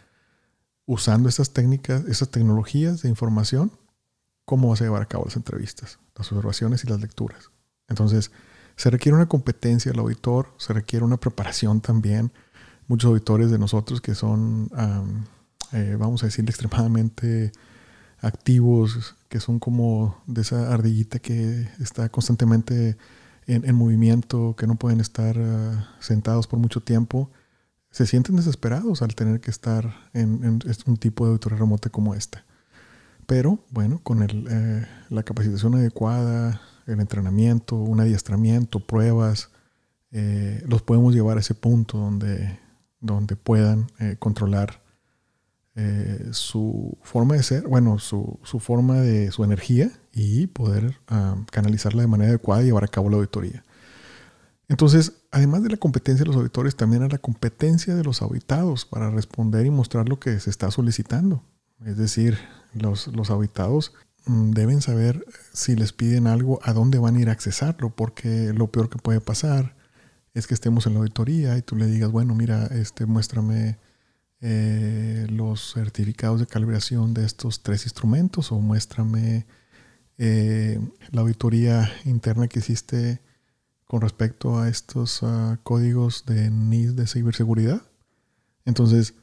usando 0.85 1.29
estas 1.29 1.51
técnicas, 1.53 2.03
esas 2.05 2.29
tecnologías 2.29 3.03
de 3.03 3.09
información, 3.09 3.71
¿cómo 4.45 4.69
vas 4.69 4.81
a 4.81 4.85
llevar 4.85 5.03
a 5.03 5.07
cabo 5.07 5.25
las 5.25 5.35
entrevistas, 5.35 5.99
las 6.15 6.31
observaciones 6.31 6.83
y 6.83 6.87
las 6.87 6.99
lecturas? 6.99 7.51
Entonces, 7.87 8.31
se 8.81 8.89
requiere 8.89 9.15
una 9.15 9.27
competencia 9.27 9.91
del 9.91 9.99
auditor, 9.99 10.47
se 10.57 10.73
requiere 10.73 11.05
una 11.05 11.17
preparación 11.17 11.81
también. 11.81 12.31
Muchos 12.87 13.09
auditores 13.09 13.51
de 13.51 13.59
nosotros 13.59 14.01
que 14.01 14.15
son, 14.15 14.71
eh, 15.71 15.95
vamos 15.99 16.23
a 16.23 16.25
decir, 16.25 16.43
extremadamente 16.49 17.51
activos, 18.21 19.15
que 19.29 19.39
son 19.39 19.59
como 19.59 20.19
de 20.25 20.41
esa 20.41 20.73
ardillita 20.73 21.19
que 21.19 21.69
está 21.79 22.09
constantemente 22.09 22.97
en, 23.45 23.75
movimiento, 23.75 24.55
que 24.57 24.65
no 24.65 24.73
pueden 24.77 24.99
estar 24.99 25.37
ah, 25.37 25.95
sentados 25.99 26.47
por 26.47 26.57
mucho 26.57 26.81
tiempo, 26.81 27.29
se 27.91 28.07
sienten 28.07 28.35
desesperados 28.35 29.03
al 29.03 29.13
tener 29.13 29.41
que 29.41 29.51
estar 29.51 30.09
en, 30.13 30.59
un 30.87 30.97
tipo 30.97 31.25
de 31.25 31.33
auditoría 31.33 31.59
remota 31.59 31.91
como 31.91 32.15
esta. 32.15 32.45
Pero 33.27 33.59
bueno, 33.69 33.99
con 34.01 34.23
eh, 34.23 34.87
la 35.11 35.21
capacitación 35.21 35.75
adecuada, 35.75 36.61
el 36.93 36.99
entrenamiento, 36.99 37.75
un 37.75 37.99
adiestramiento, 37.99 38.79
pruebas, 38.79 39.49
eh, 40.11 40.63
los 40.67 40.81
podemos 40.81 41.13
llevar 41.13 41.37
a 41.37 41.39
ese 41.39 41.55
punto 41.55 41.97
donde, 41.97 42.59
donde 42.99 43.35
puedan 43.35 43.87
eh, 43.99 44.17
controlar 44.19 44.81
eh, 45.75 46.29
su 46.31 46.97
forma 47.01 47.35
de 47.35 47.43
ser, 47.43 47.67
bueno, 47.67 47.97
su, 47.97 48.39
forma 48.59 48.99
de 48.99 49.31
su 49.31 49.43
energía 49.45 49.89
y 50.11 50.47
poder 50.47 50.97
ah, 51.07 51.37
canalizarla 51.49 52.01
de 52.01 52.07
manera 52.07 52.29
adecuada 52.29 52.61
y 52.61 52.65
llevar 52.65 52.83
a 52.83 52.89
cabo 52.89 53.09
la 53.09 53.15
auditoría. 53.15 53.63
Entonces, 54.67 55.13
además 55.31 55.63
de 55.63 55.69
la 55.69 55.77
competencia 55.77 56.23
de 56.23 56.27
los 56.27 56.35
auditores, 56.35 56.75
también 56.75 57.03
hay 57.03 57.09
la 57.09 57.17
competencia 57.17 57.95
de 57.95 58.03
los 58.03 58.21
auditados 58.21 58.85
para 58.85 59.09
responder 59.09 59.65
y 59.65 59.69
mostrar 59.69 60.09
lo 60.09 60.19
que 60.19 60.39
se 60.39 60.49
está 60.49 60.71
solicitando. 60.71 61.43
Es 61.85 61.97
decir, 61.97 62.37
los, 62.73 63.07
los 63.07 63.29
auditados 63.29 63.93
deben 64.25 64.81
saber 64.81 65.25
si 65.53 65.75
les 65.75 65.93
piden 65.93 66.27
algo, 66.27 66.59
a 66.63 66.73
dónde 66.73 66.99
van 66.99 67.15
a 67.15 67.21
ir 67.21 67.29
a 67.29 67.33
accesarlo, 67.33 67.89
porque 67.89 68.53
lo 68.53 68.71
peor 68.71 68.89
que 68.89 68.97
puede 68.97 69.21
pasar 69.21 69.75
es 70.33 70.47
que 70.47 70.53
estemos 70.53 70.85
en 70.87 70.93
la 70.93 70.99
auditoría 70.99 71.57
y 71.57 71.61
tú 71.61 71.75
le 71.75 71.87
digas, 71.87 72.11
bueno, 72.11 72.35
mira, 72.35 72.67
este, 72.67 73.05
muéstrame 73.05 73.77
eh, 74.39 75.27
los 75.29 75.73
certificados 75.73 76.39
de 76.39 76.47
calibración 76.47 77.13
de 77.13 77.25
estos 77.25 77.61
tres 77.61 77.83
instrumentos 77.85 78.51
o 78.51 78.59
muéstrame 78.59 79.45
eh, 80.17 80.79
la 81.11 81.21
auditoría 81.21 81.91
interna 82.05 82.47
que 82.47 82.59
hiciste 82.59 83.21
con 83.85 84.01
respecto 84.01 84.57
a 84.57 84.69
estos 84.69 85.21
ah, 85.21 85.59
códigos 85.63 86.25
de 86.25 86.49
NIS 86.49 86.95
de 86.95 87.07
ciberseguridad. 87.07 87.81
Entonces, 88.65 89.15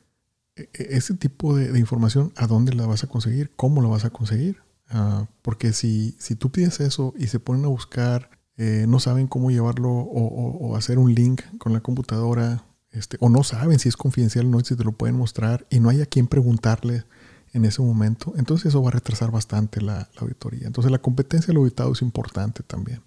e, 0.56 0.68
e, 0.74 0.96
ese 0.96 1.14
tipo 1.14 1.56
de, 1.56 1.78
información, 1.78 2.32
¿a 2.36 2.46
dónde 2.46 2.74
la 2.74 2.86
vas 2.86 3.02
a 3.02 3.06
conseguir? 3.06 3.50
¿Cómo 3.56 3.80
la 3.80 3.88
vas 3.88 4.04
a 4.04 4.10
conseguir? 4.10 4.60
Ah, 4.90 5.26
porque 5.42 5.72
si, 5.72 6.16
si 6.18 6.34
tú 6.34 6.50
pides 6.50 6.80
eso 6.80 7.12
y 7.16 7.26
se 7.26 7.40
ponen 7.40 7.64
a 7.64 7.68
buscar, 7.68 8.30
eh, 8.56 8.86
no 8.88 9.00
saben 9.00 9.28
cómo 9.28 9.50
llevarlo 9.50 9.90
o, 9.90 10.76
hacer 10.76 10.98
un 10.98 11.14
link 11.14 11.42
con 11.58 11.72
la 11.72 11.80
computadora 11.80 12.64
este, 12.90 13.16
o 13.20 13.28
no 13.28 13.44
saben 13.44 13.78
si 13.78 13.88
es 13.88 13.96
confidencial 13.96 14.46
o 14.46 14.48
no, 14.48 14.60
si 14.60 14.76
te 14.76 14.84
lo 14.84 14.92
pueden 14.92 15.16
mostrar 15.16 15.66
y 15.70 15.80
no 15.80 15.90
hay 15.90 16.00
a 16.00 16.06
quien 16.06 16.26
preguntarle 16.26 17.04
en 17.52 17.64
ese 17.64 17.82
momento, 17.82 18.34
entonces 18.36 18.66
eso 18.66 18.82
va 18.82 18.88
a 18.88 18.92
retrasar 18.92 19.30
bastante 19.30 19.80
la, 19.80 20.08
auditoría. 20.18 20.66
Entonces 20.66 20.90
la 20.90 20.98
competencia 20.98 21.48
del 21.48 21.58
auditado 21.58 21.92
es 21.92 22.02
importante 22.02 22.62
también. 22.62 23.02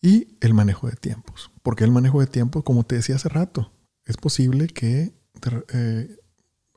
Y 0.00 0.36
el 0.40 0.52
manejo 0.52 0.88
de 0.88 0.96
tiempos. 0.96 1.50
Porque 1.62 1.84
el 1.84 1.92
manejo 1.92 2.20
de 2.20 2.26
tiempos, 2.26 2.64
como 2.64 2.84
te 2.84 2.96
decía 2.96 3.16
hace 3.16 3.28
rato, 3.28 3.72
es 4.04 4.16
posible 4.16 4.66
que 4.66 5.12
eh, 5.72 6.16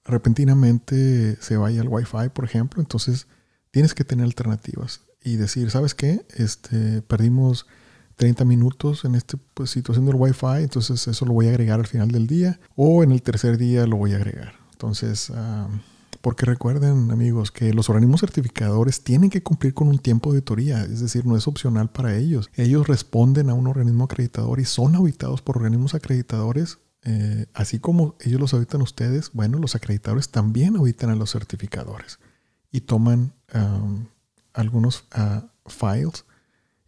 repentinamente 0.05 1.37
se 1.41 1.57
vaya 1.57 1.81
el 1.81 1.89
Wi-Fi, 1.89 2.29
por 2.33 2.45
ejemplo. 2.45 2.81
Entonces 2.81 3.27
tienes 3.75 3.93
que 3.93 4.05
tener 4.05 4.23
alternativas 4.23 5.01
y 5.21 5.35
decir, 5.35 5.69
¿sabes 5.69 5.93
qué? 5.93 6.25
Este, 6.37 7.01
perdimos 7.01 7.65
30 8.15 8.45
minutos 8.45 9.03
en 9.03 9.15
esta 9.15 9.37
pues, 9.53 9.69
situación 9.69 10.05
del 10.05 10.15
Wi-Fi, 10.15 10.63
entonces 10.63 11.05
eso 11.09 11.25
lo 11.25 11.33
voy 11.33 11.47
a 11.47 11.49
agregar 11.49 11.81
al 11.81 11.85
final 11.85 12.07
del 12.07 12.25
día 12.25 12.57
o 12.77 13.03
en 13.03 13.11
el 13.11 13.21
tercer 13.21 13.57
día 13.57 13.85
lo 13.85 13.97
voy 13.97 14.13
a 14.13 14.15
agregar. 14.15 14.53
Entonces, 14.71 15.29
porque 16.21 16.45
recuerden 16.45 17.11
amigos 17.11 17.51
que 17.51 17.73
los 17.73 17.89
organismos 17.89 18.21
certificadores 18.21 19.03
tienen 19.03 19.29
que 19.29 19.43
cumplir 19.43 19.73
con 19.73 19.89
un 19.89 19.99
tiempo 19.99 20.31
de 20.31 20.37
auditoría, 20.37 20.81
es 20.83 21.01
decir, 21.01 21.25
no 21.25 21.35
es 21.35 21.45
opcional 21.45 21.89
para 21.89 22.15
ellos. 22.15 22.49
Ellos 22.55 22.87
responden 22.87 23.49
a 23.49 23.55
un 23.55 23.67
organismo 23.67 24.05
acreditador 24.05 24.61
y 24.61 24.65
son 24.65 24.95
auditados 24.95 25.41
por 25.41 25.57
organismos 25.57 25.95
acreditadores. 25.95 26.77
Eh, 27.03 27.47
así 27.53 27.79
como 27.79 28.15
ellos 28.21 28.39
los 28.39 28.53
auditan 28.53 28.81
ustedes, 28.81 29.31
bueno, 29.33 29.59
los 29.59 29.75
acreditadores 29.75 30.29
también 30.29 30.77
auditan 30.77 31.09
a 31.09 31.15
los 31.15 31.33
certificadores 31.33 32.19
y 32.75 32.81
toman 32.81 33.33
algunos 34.53 35.05
uh, 35.17 35.47
files 35.69 36.25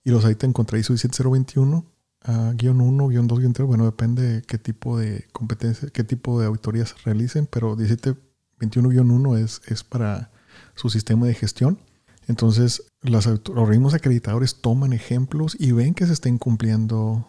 y 0.03 0.09
los 0.11 0.25
en 0.25 0.53
contra 0.53 0.79
ISO 0.79 0.93
17021, 0.93 1.85
uh, 2.27 2.51
guion 2.55 2.81
1, 2.81 3.07
guion 3.07 3.27
2, 3.27 3.39
guion 3.39 3.53
3. 3.53 3.67
Bueno, 3.67 3.85
depende 3.85 4.41
qué 4.47 4.57
tipo 4.57 4.97
de 4.97 5.27
competencia, 5.31 5.89
qué 5.89 6.03
tipo 6.03 6.39
de 6.39 6.47
auditorías 6.47 7.03
realicen, 7.03 7.45
pero 7.45 7.77
1721-1 7.77 9.37
es, 9.37 9.61
es 9.67 9.83
para 9.83 10.31
su 10.75 10.89
sistema 10.89 11.25
de 11.25 11.33
gestión. 11.33 11.79
Entonces, 12.27 12.83
los 13.01 13.27
organismos 13.27 13.93
acreditadores 13.93 14.61
toman 14.61 14.93
ejemplos 14.93 15.55
y 15.59 15.71
ven 15.71 15.93
que 15.93 16.05
se 16.05 16.13
estén 16.13 16.37
cumpliendo 16.37 17.27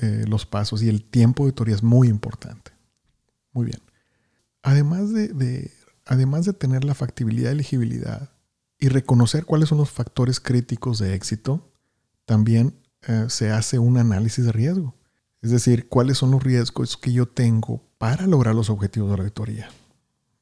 eh, 0.00 0.24
los 0.26 0.46
pasos 0.46 0.82
y 0.82 0.88
el 0.88 1.02
tiempo 1.02 1.42
de 1.42 1.48
auditoría 1.48 1.74
es 1.74 1.82
muy 1.82 2.08
importante. 2.08 2.72
Muy 3.52 3.66
bien. 3.66 3.80
Además 4.62 5.12
de, 5.12 5.28
de, 5.28 5.70
además 6.10 6.44
de 6.44 6.52
tener 6.52 6.82
la 6.82 6.94
factibilidad 6.94 7.50
y 7.50 7.54
elegibilidad 7.54 8.30
y 8.80 8.88
reconocer 8.88 9.44
cuáles 9.44 9.68
son 9.68 9.78
los 9.78 9.90
factores 9.90 10.40
críticos 10.40 10.98
de 10.98 11.14
éxito, 11.14 11.72
también 12.24 12.74
eh, 13.06 13.26
se 13.28 13.52
hace 13.52 13.78
un 13.78 13.96
análisis 13.96 14.44
de 14.44 14.50
riesgo. 14.50 14.96
Es 15.40 15.52
decir, 15.52 15.88
cuáles 15.88 16.18
son 16.18 16.32
los 16.32 16.42
riesgos 16.42 16.96
que 16.96 17.12
yo 17.12 17.26
tengo 17.26 17.88
para 17.96 18.26
lograr 18.26 18.56
los 18.56 18.70
objetivos 18.70 19.08
de 19.08 19.18
la 19.18 19.22
auditoría. 19.22 19.68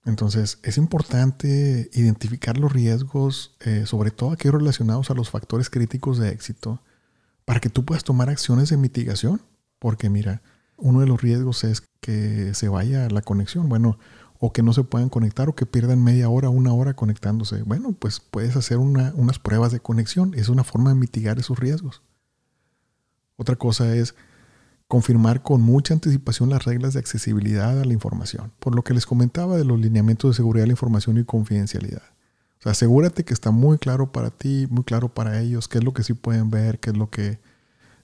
Entonces, 0.07 0.59
es 0.63 0.79
importante 0.79 1.91
identificar 1.93 2.57
los 2.57 2.73
riesgos, 2.73 3.55
eh, 3.61 3.85
sobre 3.85 4.11
todo 4.11 4.31
aquellos 4.31 4.55
relacionados 4.55 5.11
a 5.11 5.15
los 5.15 5.29
factores 5.29 5.69
críticos 5.69 6.17
de 6.17 6.31
éxito, 6.31 6.81
para 7.45 7.61
que 7.61 7.69
tú 7.69 7.85
puedas 7.85 8.05
tomar 8.05 8.31
acciones 8.31 8.71
de 8.71 8.79
mitigación. 8.79 9.43
Porque 9.79 10.09
mira, 10.09 10.41
uno 10.79 11.01
de 11.01 11.07
los 11.07 11.21
riesgos 11.21 11.63
es 11.65 11.83
que 12.01 12.55
se 12.55 12.71
vaya 12.71 13.11
la 13.11 13.21
conexión, 13.21 13.69
bueno, 13.69 13.99
o 14.39 14.53
que 14.53 14.63
no 14.63 14.73
se 14.73 14.85
puedan 14.85 15.09
conectar 15.09 15.49
o 15.49 15.55
que 15.55 15.67
pierdan 15.67 16.03
media 16.03 16.29
hora, 16.29 16.49
una 16.49 16.73
hora 16.73 16.95
conectándose. 16.95 17.63
Bueno, 17.63 17.93
pues 17.93 18.21
puedes 18.21 18.57
hacer 18.57 18.79
unas 18.79 19.39
pruebas 19.39 19.73
de 19.73 19.81
conexión. 19.81 20.35
Es 20.35 20.49
una 20.49 20.65
forma 20.65 20.91
de 20.91 20.97
mitigar 20.97 21.39
esos 21.39 21.59
riesgos. 21.59 22.03
Otra 23.37 23.57
cosa 23.57 23.95
es 23.95 24.15
confirmar 24.87 25.43
con 25.43 25.61
mucha 25.61 25.93
anticipación 25.93 26.51
las 26.51 26.65
reglas 26.65 26.95
de 26.95 27.01
accesibilidad 27.01 27.79
a 27.79 27.85
la 27.85 27.93
información, 27.93 28.53
por 28.59 28.75
lo 28.75 28.83
que 28.83 28.95
les 28.95 29.07
comentaba 29.07 29.57
de 29.57 29.65
los 29.65 29.79
lineamientos 29.79 30.31
de 30.31 30.37
seguridad 30.37 30.63
de 30.63 30.69
la 30.69 30.73
información 30.73 31.19
y 31.19 31.25
confidencialidad. 31.25 32.03
O 32.59 32.63
sea, 32.63 32.73
asegúrate 32.73 33.25
que 33.25 33.35
está 33.35 33.51
muy 33.51 33.79
claro 33.79 34.11
para 34.11 34.31
ti, 34.31 34.67
muy 34.71 34.85
claro 34.85 35.09
para 35.09 35.41
ellos, 35.41 35.69
qué 35.69 35.79
es 35.79 35.85
lo 35.85 35.93
que 35.93 36.03
sí 36.03 36.15
pueden 36.15 36.51
ver, 36.51 36.81
qué 36.81 36.91
es 36.91 36.97
lo 36.97 37.11
que 37.11 37.39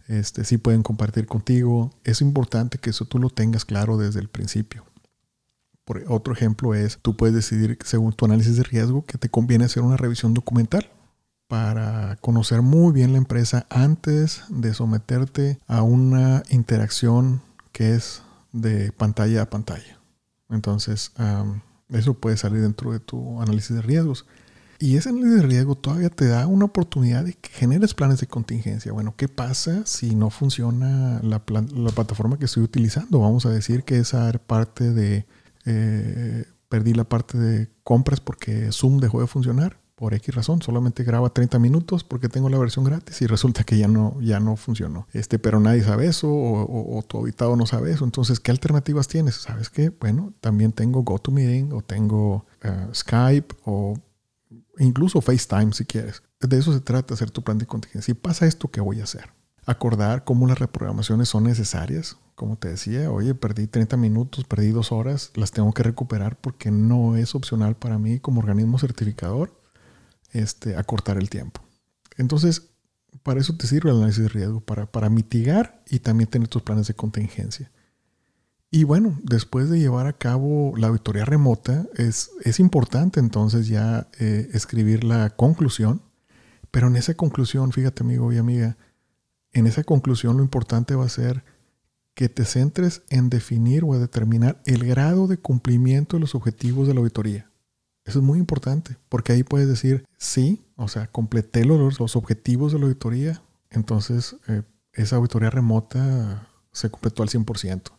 este, 0.09 0.45
sí 0.45 0.59
pueden 0.59 0.83
compartir 0.83 1.26
contigo. 1.26 1.91
Es 2.05 2.21
importante 2.21 2.79
que 2.79 2.91
eso 2.91 3.07
tú 3.07 3.19
lo 3.19 3.31
tengas 3.31 3.64
claro 3.64 3.97
desde 3.97 4.21
el 4.21 4.29
principio. 4.29 4.85
Por 5.85 6.05
otro 6.09 6.33
ejemplo 6.33 6.75
es, 6.75 6.99
tú 7.00 7.17
puedes 7.17 7.35
decidir, 7.35 7.79
según 7.85 8.12
tu 8.12 8.25
análisis 8.25 8.57
de 8.57 8.62
riesgo, 8.62 9.05
que 9.05 9.19
te 9.19 9.29
conviene 9.29 9.64
hacer 9.64 9.83
una 9.83 9.97
revisión 9.97 10.35
documental 10.35 10.91
para 11.49 12.17
conocer 12.21 12.62
muy 12.62 12.93
bien 12.93 13.12
la 13.12 13.19
empresa 13.19 13.67
antes 13.69 14.45
de 14.49 14.73
someterte 14.73 15.59
a 15.67 15.83
una 15.83 16.43
interacción 16.49 17.43
que 17.73 17.95
es 17.95 18.23
de 18.53 18.93
pantalla 18.93 19.43
a 19.43 19.50
pantalla. 19.50 19.99
Entonces, 20.49 21.12
eso 21.91 22.14
puede 22.14 22.37
salir 22.37 22.62
dentro 22.62 22.93
de 22.93 23.00
tu 23.00 23.41
análisis 23.43 23.76
de 23.76 23.83
riesgos. 23.83 24.26
Y 24.79 24.97
ese 24.97 25.11
análisis 25.11 25.37
de 25.37 25.47
riesgo 25.47 25.75
todavía 25.76 26.11
te 26.11 26.26
da 26.26 26.47
una 26.47 26.64
oportunidad 26.64 27.25
de 27.25 27.35
que 27.35 27.50
generes 27.50 27.95
planes 27.95 28.21
de 28.21 28.26
contingencia. 28.26 28.93
Bueno, 28.93 29.14
¿qué 29.17 29.29
pasa 29.29 29.83
si 29.87 30.14
no 30.14 30.31
funciona 30.31 31.21
la, 31.23 31.45
plataforma 31.45 32.38
que 32.38 32.47
estoy 32.47 32.62
utilizando? 32.62 33.21
Vamos 33.21 33.47
a 33.47 33.50
decir 33.50 33.85
que 33.85 33.99
esa 33.99 34.33
parte 34.47 34.93
de... 34.93 35.26
Eh, 35.64 36.44
perdí 36.68 36.94
la 36.94 37.04
parte 37.04 37.38
de 37.38 37.71
compras 37.83 38.21
porque 38.21 38.71
Zoom 38.73 38.99
dejó 38.99 39.21
de 39.21 39.26
funcionar 39.26 39.78
por 39.94 40.12
X 40.12 40.35
razón, 40.35 40.61
solamente 40.61 41.04
graba 41.04 41.30
30 41.30 41.59
minutos 41.61 42.02
porque 42.02 42.28
tengo 42.28 42.49
la 42.49 42.59
versión 42.59 42.85
gratis 42.85 43.23
y 43.23 43.26
resulta 43.26 43.62
que 43.62 43.78
ya 43.78 43.87
no, 43.87 44.21
ya 44.21 44.40
no 44.40 44.56
funcionó. 44.56 45.06
Este, 45.12 45.38
pero 45.38 45.61
nadie 45.61 45.85
sabe 45.85 46.06
eso 46.06 46.28
o, 46.30 47.02
tu 47.06 47.18
habitado 47.18 47.54
no 47.56 47.66
sabe 47.66 47.92
eso. 47.92 48.04
Entonces, 48.04 48.40
¿qué 48.40 48.50
alternativas 48.50 49.06
tienes? 49.06 49.37
¿Sabes 49.37 49.71
qué? 49.71 49.90
Bueno, 49.90 50.33
también 50.40 50.73
tengo 50.73 51.02
GoToMeeting 51.02 51.73
o 51.73 51.83
tengo 51.83 52.44
eh, 52.62 52.88
Skype 52.92 53.54
o 53.64 53.94
incluso 54.78 55.21
FaceTime 55.21 55.73
si 55.73 55.85
quieres. 55.85 56.23
De 56.40 56.59
eso 56.59 56.73
se 56.73 56.80
trata, 56.80 57.14
hacer 57.14 57.30
tu 57.30 57.42
plan 57.42 57.59
de 57.59 57.66
contingencia. 57.66 58.14
Si 58.14 58.14
pasa 58.14 58.47
esto, 58.47 58.68
¿qué 58.68 58.80
voy 58.80 59.00
a 59.00 59.04
hacer? 59.04 59.30
Acordar 59.66 60.25
cómo 60.25 60.47
las 60.47 60.59
reprogramaciones 60.59 61.28
son 61.28 61.44
necesarias. 61.44 62.16
Como 62.35 62.56
te 62.56 62.68
decía, 62.68 63.11
oye, 63.11 63.35
perdí 63.35 63.66
30 63.66 63.97
minutos, 63.97 64.44
perdí 64.44 64.71
dos 64.71 64.92
horas, 64.92 65.30
las 65.35 65.52
tengo 65.52 65.73
que 65.73 65.85
recuperar 65.85 66.37
porque 66.40 66.71
no 66.71 67.16
es 67.16 67.35
opcional 67.35 67.76
para 67.76 67.99
mí 67.99 68.18
como 68.18 68.40
organismo 68.40 68.78
certificador 68.78 69.59
este, 70.33 70.76
acortar 70.76 71.16
el 71.16 71.30
tiempo. 71.30 71.62
Entonces, 72.16 72.71
para 73.23 73.40
eso 73.40 73.56
te 73.56 73.66
sirve 73.66 73.90
el 73.90 73.97
análisis 73.97 74.25
de 74.25 74.28
riesgo, 74.28 74.61
para, 74.61 74.87
para 74.90 75.09
mitigar 75.09 75.83
y 75.88 76.00
también 76.00 76.28
tener 76.28 76.49
tus 76.49 76.62
planes 76.62 76.88
de 76.88 76.94
contingencia. 76.94 77.71
Y 78.71 78.83
bueno, 78.83 79.16
después 79.23 79.71
de 79.71 79.78
llevar 79.78 80.09
a 80.09 80.14
cabo 80.14 80.75
la 80.76 80.88
auditoría 80.88 81.25
remota, 81.25 81.87
es, 81.94 82.33
es 82.42 82.59
importante 82.59 83.21
entonces 83.21 83.68
ya 83.68 84.09
eh, 84.18 84.50
escribir 84.52 85.04
la 85.04 85.30
conclusión, 85.30 86.02
pero 86.73 86.88
en 86.88 86.97
esa 86.97 87.14
conclusión, 87.14 87.71
fíjate 87.71 88.02
amigo 88.02 88.33
y 88.33 88.38
amiga, 88.38 88.76
en 89.54 89.66
esa 89.66 89.84
conclusión 89.84 90.37
lo 90.37 90.42
importante 90.42 90.94
va 90.94 91.04
a 91.04 91.08
ser 91.08 91.44
que 92.14 92.28
te 92.28 92.44
centres 92.44 93.02
en 93.08 93.28
definir 93.30 93.84
o 93.84 93.99
determinar 93.99 94.61
el 94.66 94.84
grado 94.87 95.26
de 95.26 95.38
cumplimiento 95.38 96.16
de 96.16 96.20
los 96.20 96.34
objetivos 96.34 96.87
de 96.87 96.94
la 96.94 97.00
auditoría. 97.00 97.50
Eso 98.04 98.18
es 98.18 98.25
muy 98.25 98.38
importante, 98.38 98.99
porque 99.08 99.32
ahí 99.32 99.42
puedes 99.42 99.66
decir, 99.66 100.04
sí, 100.18 100.62
o 100.76 100.88
sea, 100.88 101.06
completé 101.06 101.64
los, 101.64 101.99
los 101.99 102.16
objetivos 102.16 102.73
de 102.73 102.78
la 102.78 102.84
auditoría, 102.84 103.42
entonces 103.70 104.37
eh, 104.46 104.62
esa 104.92 105.16
auditoría 105.16 105.50
remota 105.50 106.49
se 106.70 106.90
completó 106.90 107.23
al 107.23 107.30
100%. 107.30 107.90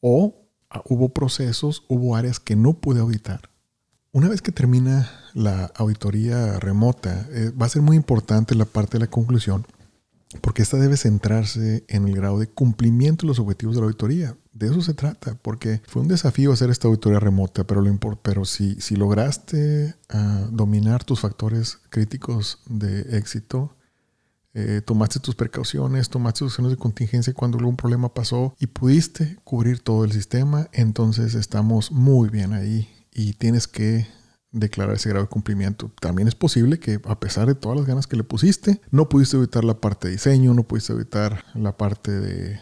O 0.00 0.36
ah, 0.70 0.82
hubo 0.88 1.08
procesos, 1.08 1.84
hubo 1.88 2.14
áreas 2.14 2.38
que 2.40 2.56
no 2.56 2.74
pude 2.74 3.00
auditar. 3.00 3.50
Una 4.12 4.28
vez 4.28 4.42
que 4.42 4.52
termina 4.52 5.10
la 5.34 5.72
auditoría 5.76 6.58
remota, 6.60 7.26
eh, 7.30 7.50
va 7.50 7.66
a 7.66 7.70
ser 7.70 7.82
muy 7.82 7.96
importante 7.96 8.54
la 8.54 8.64
parte 8.64 8.98
de 8.98 9.04
la 9.04 9.10
conclusión, 9.10 9.66
porque 10.40 10.62
esta 10.62 10.76
debe 10.76 10.96
centrarse 10.96 11.84
en 11.88 12.06
el 12.06 12.14
grado 12.14 12.38
de 12.38 12.48
cumplimiento 12.48 13.22
de 13.22 13.28
los 13.28 13.38
objetivos 13.38 13.74
de 13.74 13.80
la 13.80 13.86
auditoría. 13.86 14.36
De 14.52 14.66
eso 14.66 14.82
se 14.82 14.94
trata, 14.94 15.36
porque 15.40 15.80
fue 15.86 16.02
un 16.02 16.08
desafío 16.08 16.52
hacer 16.52 16.70
esta 16.70 16.88
auditoría 16.88 17.20
remota, 17.20 17.64
pero, 17.64 17.80
lo 17.80 17.98
pero 18.22 18.44
si, 18.44 18.80
si 18.80 18.96
lograste 18.96 19.94
ah, 20.08 20.48
dominar 20.50 21.04
tus 21.04 21.20
factores 21.20 21.78
críticos 21.90 22.60
de 22.66 23.16
éxito, 23.16 23.76
eh, 24.54 24.82
tomaste 24.84 25.20
tus 25.20 25.36
precauciones, 25.36 26.08
tomaste 26.08 26.40
tus 26.40 26.52
acciones 26.52 26.72
de 26.72 26.78
contingencia 26.78 27.32
cuando 27.32 27.58
algún 27.58 27.76
problema 27.76 28.12
pasó 28.12 28.56
y 28.58 28.66
pudiste 28.66 29.36
cubrir 29.44 29.78
todo 29.78 30.04
el 30.04 30.10
sistema, 30.10 30.68
entonces 30.72 31.34
estamos 31.34 31.92
muy 31.92 32.28
bien 32.28 32.52
ahí 32.52 32.88
y 33.12 33.34
tienes 33.34 33.68
que 33.68 34.08
declarar 34.50 34.96
ese 34.96 35.08
grado 35.08 35.24
de 35.24 35.30
cumplimiento. 35.30 35.90
También 36.00 36.28
es 36.28 36.34
posible 36.34 36.78
que 36.78 37.00
a 37.04 37.20
pesar 37.20 37.46
de 37.46 37.54
todas 37.54 37.78
las 37.78 37.86
ganas 37.86 38.06
que 38.06 38.16
le 38.16 38.24
pusiste, 38.24 38.80
no 38.90 39.08
pudiste 39.08 39.36
evitar 39.36 39.64
la 39.64 39.80
parte 39.80 40.08
de 40.08 40.12
diseño, 40.12 40.54
no 40.54 40.62
pudiste 40.62 40.92
evitar 40.92 41.44
la 41.54 41.76
parte 41.76 42.12
de 42.12 42.60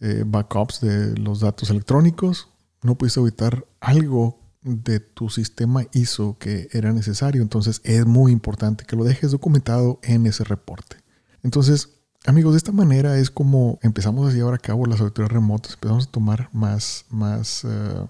eh, 0.00 0.24
backups 0.26 0.80
de 0.80 1.16
los 1.16 1.40
datos 1.40 1.70
electrónicos, 1.70 2.48
no 2.82 2.96
pudiste 2.96 3.20
evitar 3.20 3.66
algo 3.80 4.38
de 4.62 5.00
tu 5.00 5.30
sistema 5.30 5.84
ISO 5.92 6.36
que 6.38 6.68
era 6.72 6.92
necesario. 6.92 7.42
Entonces 7.42 7.80
es 7.84 8.06
muy 8.06 8.32
importante 8.32 8.84
que 8.84 8.96
lo 8.96 9.04
dejes 9.04 9.30
documentado 9.30 10.00
en 10.02 10.26
ese 10.26 10.44
reporte. 10.44 10.96
Entonces, 11.42 11.90
amigos, 12.26 12.52
de 12.52 12.58
esta 12.58 12.72
manera 12.72 13.16
es 13.18 13.30
como 13.30 13.78
empezamos 13.82 14.28
a 14.28 14.34
llevar 14.34 14.54
a 14.54 14.58
cabo 14.58 14.86
las 14.86 15.00
auditorías 15.00 15.32
remotas, 15.32 15.74
empezamos 15.74 16.08
a 16.08 16.10
tomar 16.10 16.48
más, 16.52 17.06
más 17.10 17.64
eh, 17.64 18.06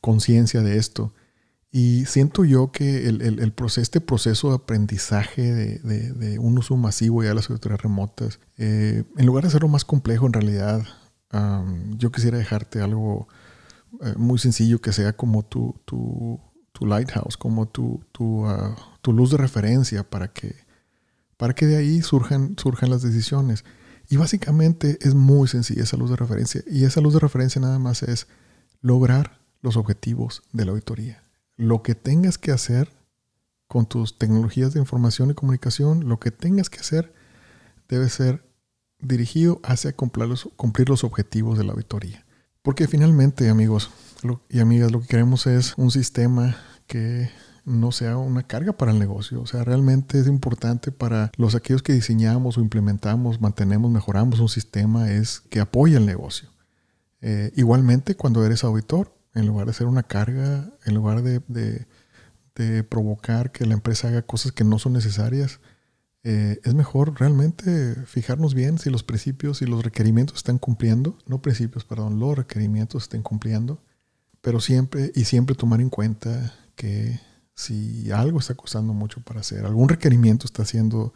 conciencia 0.00 0.62
de 0.62 0.78
esto. 0.78 1.12
Y 1.72 2.04
siento 2.06 2.44
yo 2.44 2.72
que 2.72 3.06
el, 3.06 3.52
proceso, 3.52 3.80
este 3.80 4.00
proceso 4.00 4.48
de 4.48 4.56
aprendizaje 4.56 5.78
de, 5.78 6.38
un 6.40 6.58
uso 6.58 6.76
masivo 6.76 7.22
ya 7.22 7.28
de 7.28 7.36
las 7.36 7.48
auditorías 7.48 7.80
remotas, 7.80 8.40
eh, 8.56 9.04
en 9.16 9.26
lugar 9.26 9.44
de 9.44 9.48
hacerlo 9.48 9.68
más 9.68 9.84
complejo, 9.84 10.26
en 10.26 10.32
realidad, 10.32 10.82
yo 11.96 12.10
quisiera 12.10 12.38
dejarte 12.38 12.80
algo 12.80 13.28
eh, 14.02 14.14
muy 14.16 14.38
sencillo 14.38 14.80
que 14.80 14.92
sea 14.92 15.12
como 15.12 15.44
tu, 15.44 15.80
tu, 15.84 16.40
tu 16.72 16.86
lighthouse, 16.86 17.36
como 17.36 17.68
tu, 17.68 18.04
tu, 18.12 18.46
ah, 18.46 18.76
tu, 19.02 19.12
luz 19.12 19.30
de 19.30 19.36
referencia 19.36 20.08
para 20.08 20.32
que, 20.32 20.56
para 21.36 21.54
que 21.54 21.66
de 21.66 21.76
ahí 21.76 22.02
surjan, 22.02 22.56
surjan 22.56 22.90
las 22.90 23.02
decisiones. 23.02 23.64
Y 24.08 24.16
básicamente 24.16 24.98
es 25.02 25.14
muy 25.14 25.46
sencilla 25.46 25.84
esa 25.84 25.96
luz 25.96 26.10
de 26.10 26.16
referencia. 26.16 26.62
Y 26.66 26.84
esa 26.84 27.00
luz 27.00 27.14
de 27.14 27.20
referencia 27.20 27.60
nada 27.60 27.78
más 27.78 28.02
es 28.02 28.26
lograr 28.80 29.38
los 29.62 29.76
objetivos 29.76 30.42
de 30.52 30.64
la 30.64 30.72
auditoría. 30.72 31.22
Lo 31.60 31.82
que 31.82 31.94
tengas 31.94 32.38
que 32.38 32.52
hacer 32.52 32.90
con 33.68 33.84
tus 33.84 34.16
tecnologías 34.16 34.72
de 34.72 34.80
información 34.80 35.30
y 35.30 35.34
comunicación, 35.34 36.08
lo 36.08 36.18
que 36.18 36.30
tengas 36.30 36.70
que 36.70 36.80
hacer 36.80 37.12
debe 37.86 38.08
ser 38.08 38.42
dirigido 38.98 39.60
hacia 39.62 39.94
cumplir 39.94 40.88
los, 40.88 41.04
objetivos 41.04 41.58
de 41.58 41.64
la 41.64 41.72
auditoría. 41.72 42.24
Porque 42.62 42.88
finalmente, 42.88 43.50
amigos 43.50 43.90
y 44.48 44.60
amigas, 44.60 44.90
lo 44.90 45.02
que 45.02 45.08
queremos 45.08 45.46
es 45.46 45.74
un 45.76 45.90
sistema 45.90 46.56
que 46.86 47.28
no 47.66 47.92
sea 47.92 48.16
una 48.16 48.42
carga 48.42 48.72
para 48.72 48.92
el 48.92 48.98
negocio. 48.98 49.42
O 49.42 49.46
sea, 49.46 49.62
realmente 49.62 50.18
es 50.18 50.28
importante 50.28 50.92
para 50.92 51.30
los 51.36 51.54
aquellos 51.54 51.82
que 51.82 51.92
diseñamos 51.92 52.56
o 52.56 52.62
implementamos, 52.62 53.38
mantenemos, 53.42 53.90
mejoramos 53.90 54.40
un 54.40 54.48
sistema, 54.48 55.12
es 55.12 55.40
que 55.50 55.60
apoye 55.60 55.98
el 55.98 56.06
negocio. 56.06 56.48
Eh, 57.20 57.52
igualmente, 57.54 58.16
cuando 58.16 58.46
eres 58.46 58.64
auditor, 58.64 59.12
en 59.34 59.46
lugar 59.46 59.66
de 59.66 59.72
ser 59.72 59.86
una 59.86 60.02
carga, 60.02 60.70
en 60.84 60.94
lugar 60.94 61.22
de, 61.22 61.40
de 62.54 62.84
provocar 62.84 63.52
que 63.52 63.66
la 63.66 63.74
empresa 63.74 64.08
haga 64.08 64.22
cosas 64.22 64.52
que 64.52 64.64
no 64.64 64.78
son 64.78 64.92
necesarias, 64.92 65.60
eh, 66.22 66.60
es 66.64 66.74
mejor 66.74 67.18
realmente 67.18 67.94
fijarnos 68.04 68.52
bien 68.54 68.78
si 68.78 68.90
los 68.90 69.02
principios 69.02 69.62
y 69.62 69.66
los 69.66 69.82
requerimientos 69.82 70.36
están 70.38 70.58
cumpliendo, 70.58 71.16
no 71.26 71.40
principios, 71.40 71.84
perdón, 71.84 72.18
los 72.18 72.36
requerimientos 72.36 73.04
estén 73.04 73.22
cumpliendo, 73.22 73.82
pero 74.42 74.60
siempre 74.60 75.12
y 75.14 75.24
siempre 75.24 75.54
tomar 75.54 75.80
en 75.80 75.88
cuenta 75.88 76.54
que 76.76 77.18
si 77.54 78.10
algo 78.10 78.38
está 78.38 78.54
costando 78.54 78.92
mucho 78.92 79.22
para 79.22 79.40
hacer, 79.40 79.64
algún 79.64 79.88
requerimiento 79.88 80.44
está 80.44 80.64
siendo 80.66 81.14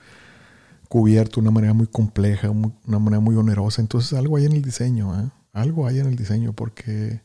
cubierto 0.88 1.36
de 1.36 1.40
una 1.42 1.50
manera 1.50 1.74
muy 1.74 1.86
compleja, 1.86 2.50
una 2.50 2.98
manera 2.98 3.20
muy 3.20 3.36
onerosa, 3.36 3.82
entonces 3.82 4.14
algo 4.14 4.36
hay 4.38 4.46
en 4.46 4.52
el 4.52 4.62
diseño, 4.62 5.20
¿eh? 5.20 5.30
algo 5.52 5.86
hay 5.86 5.98
en 5.98 6.06
el 6.06 6.16
diseño, 6.16 6.54
porque 6.54 7.20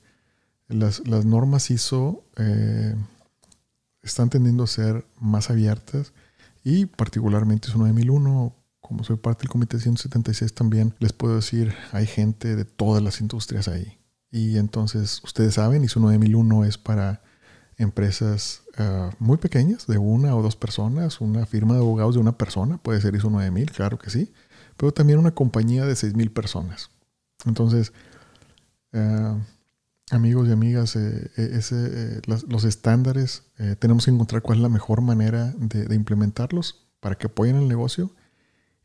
las, 0.70 1.26
normas 1.26 1.72
ISO 1.72 2.24
eh, 2.38 2.96
están 4.02 4.30
tendiendo 4.30 4.64
a 4.64 4.68
ser 4.68 5.06
más 5.20 5.50
abiertas 5.50 6.14
y 6.64 6.86
particularmente 6.86 7.70
ISO 7.70 7.80
9001, 7.80 8.56
como 8.80 9.04
soy 9.04 9.18
parte 9.18 9.42
del 9.42 9.50
Comité 9.50 9.80
176 9.80 10.54
también, 10.54 10.94
les 11.00 11.12
puedo 11.14 11.36
decir, 11.36 11.74
hay 11.92 12.06
gente 12.06 12.56
de 12.56 12.66
todas 12.66 13.04
las 13.04 13.20
industrias 13.20 13.68
ahí. 13.68 13.98
Y 14.32 14.58
entonces, 14.58 15.22
ustedes 15.24 15.56
saben, 15.56 15.84
ISO 15.84 16.00
9001 16.00 16.66
es 16.66 16.78
para 16.78 17.22
empresas 17.78 18.62
ah, 18.78 19.10
muy 19.20 19.38
pequeñas, 19.38 19.88
de 19.88 19.98
una 19.98 20.36
o 20.36 20.44
dos 20.44 20.56
personas, 20.56 21.20
una 21.22 21.46
firma 21.46 21.74
de 21.74 21.80
abogados 21.80 22.16
de 22.16 22.22
una 22.22 22.38
persona, 22.38 22.78
puede 22.78 23.02
ser 23.02 23.16
ISO 23.16 23.30
9000, 23.30 23.72
claro 23.72 23.98
que 23.98 24.10
sí, 24.12 24.32
pero 24.78 24.94
también 24.94 25.18
una 25.18 25.32
compañía 25.32 25.86
de 25.86 25.96
6000 25.96 26.32
personas. 26.32 26.92
Entonces, 27.46 27.92
ah, 28.94 29.38
amigos 30.12 30.48
y 30.48 30.52
amigas, 30.52 30.96
eh, 30.96 31.32
ese, 31.36 32.22
los 32.26 32.64
estándares, 32.64 33.44
tenemos 33.80 34.06
que 34.06 34.12
encontrar 34.12 34.42
cuál 34.42 34.60
es 34.60 34.62
la 34.64 34.70
mejor 34.70 35.02
manera 35.02 35.54
de, 35.58 35.94
implementarlos 35.94 36.88
para 37.00 37.16
que 37.16 37.28
apoyen 37.28 37.58
el 37.58 37.68
negocio 37.68 38.12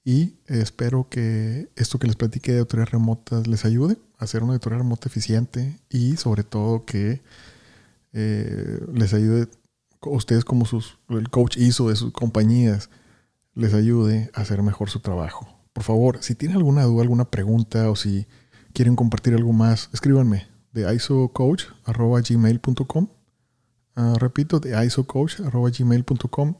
y 0.04 0.34
espero 0.46 1.08
que 1.08 1.70
esto 1.76 1.98
que 1.98 2.06
les 2.06 2.16
platiqué 2.16 2.52
de 2.52 2.58
auditorías 2.58 2.90
remotas 2.90 3.46
les 3.46 3.64
ayude 3.64 3.96
a 4.18 4.24
hacer 4.24 4.42
una 4.42 4.52
auditoría 4.52 4.78
remota 4.78 5.08
eficiente 5.08 5.78
y 5.88 6.16
sobre 6.16 6.44
todo 6.44 6.84
que 6.84 7.22
eh, 8.12 8.80
les 8.92 9.14
ayude 9.14 9.48
a 10.02 10.08
ustedes 10.08 10.44
como 10.44 10.66
sus, 10.66 10.98
el 11.08 11.30
coach 11.30 11.56
hizo 11.56 11.88
de 11.88 11.96
sus 11.96 12.12
compañías, 12.12 12.90
les 13.54 13.72
ayude 13.72 14.30
a 14.34 14.42
hacer 14.42 14.62
mejor 14.62 14.90
su 14.90 15.00
trabajo. 15.00 15.48
Por 15.72 15.84
favor, 15.84 16.18
si 16.20 16.34
tienen 16.34 16.58
alguna 16.58 16.84
duda, 16.84 17.02
alguna 17.02 17.24
pregunta 17.24 17.90
o 17.90 17.96
si 17.96 18.26
quieren 18.72 18.96
compartir 18.96 19.34
algo 19.34 19.52
más, 19.52 19.88
escríbanme 19.92 20.53
de 20.74 20.94
isocoach.gmail.com. 20.94 23.08
Ah, 23.96 24.14
repito, 24.18 24.60
de 24.60 24.84
isocoach.gmail.com 24.84 26.54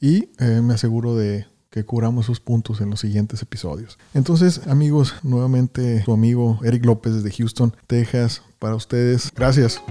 y 0.00 0.30
eh, 0.38 0.62
me 0.62 0.74
aseguro 0.74 1.16
de 1.16 1.46
que 1.70 1.84
curamos 1.84 2.26
esos 2.26 2.38
puntos 2.40 2.80
en 2.80 2.90
los 2.90 3.00
siguientes 3.00 3.42
episodios. 3.42 3.98
Entonces, 4.14 4.66
amigos, 4.66 5.14
nuevamente 5.22 6.02
su 6.04 6.12
amigo 6.12 6.60
Eric 6.62 6.86
López 6.86 7.14
desde 7.14 7.36
Houston, 7.36 7.74
Texas, 7.86 8.42
para 8.58 8.76
ustedes. 8.76 9.30
Gracias. 9.34 9.82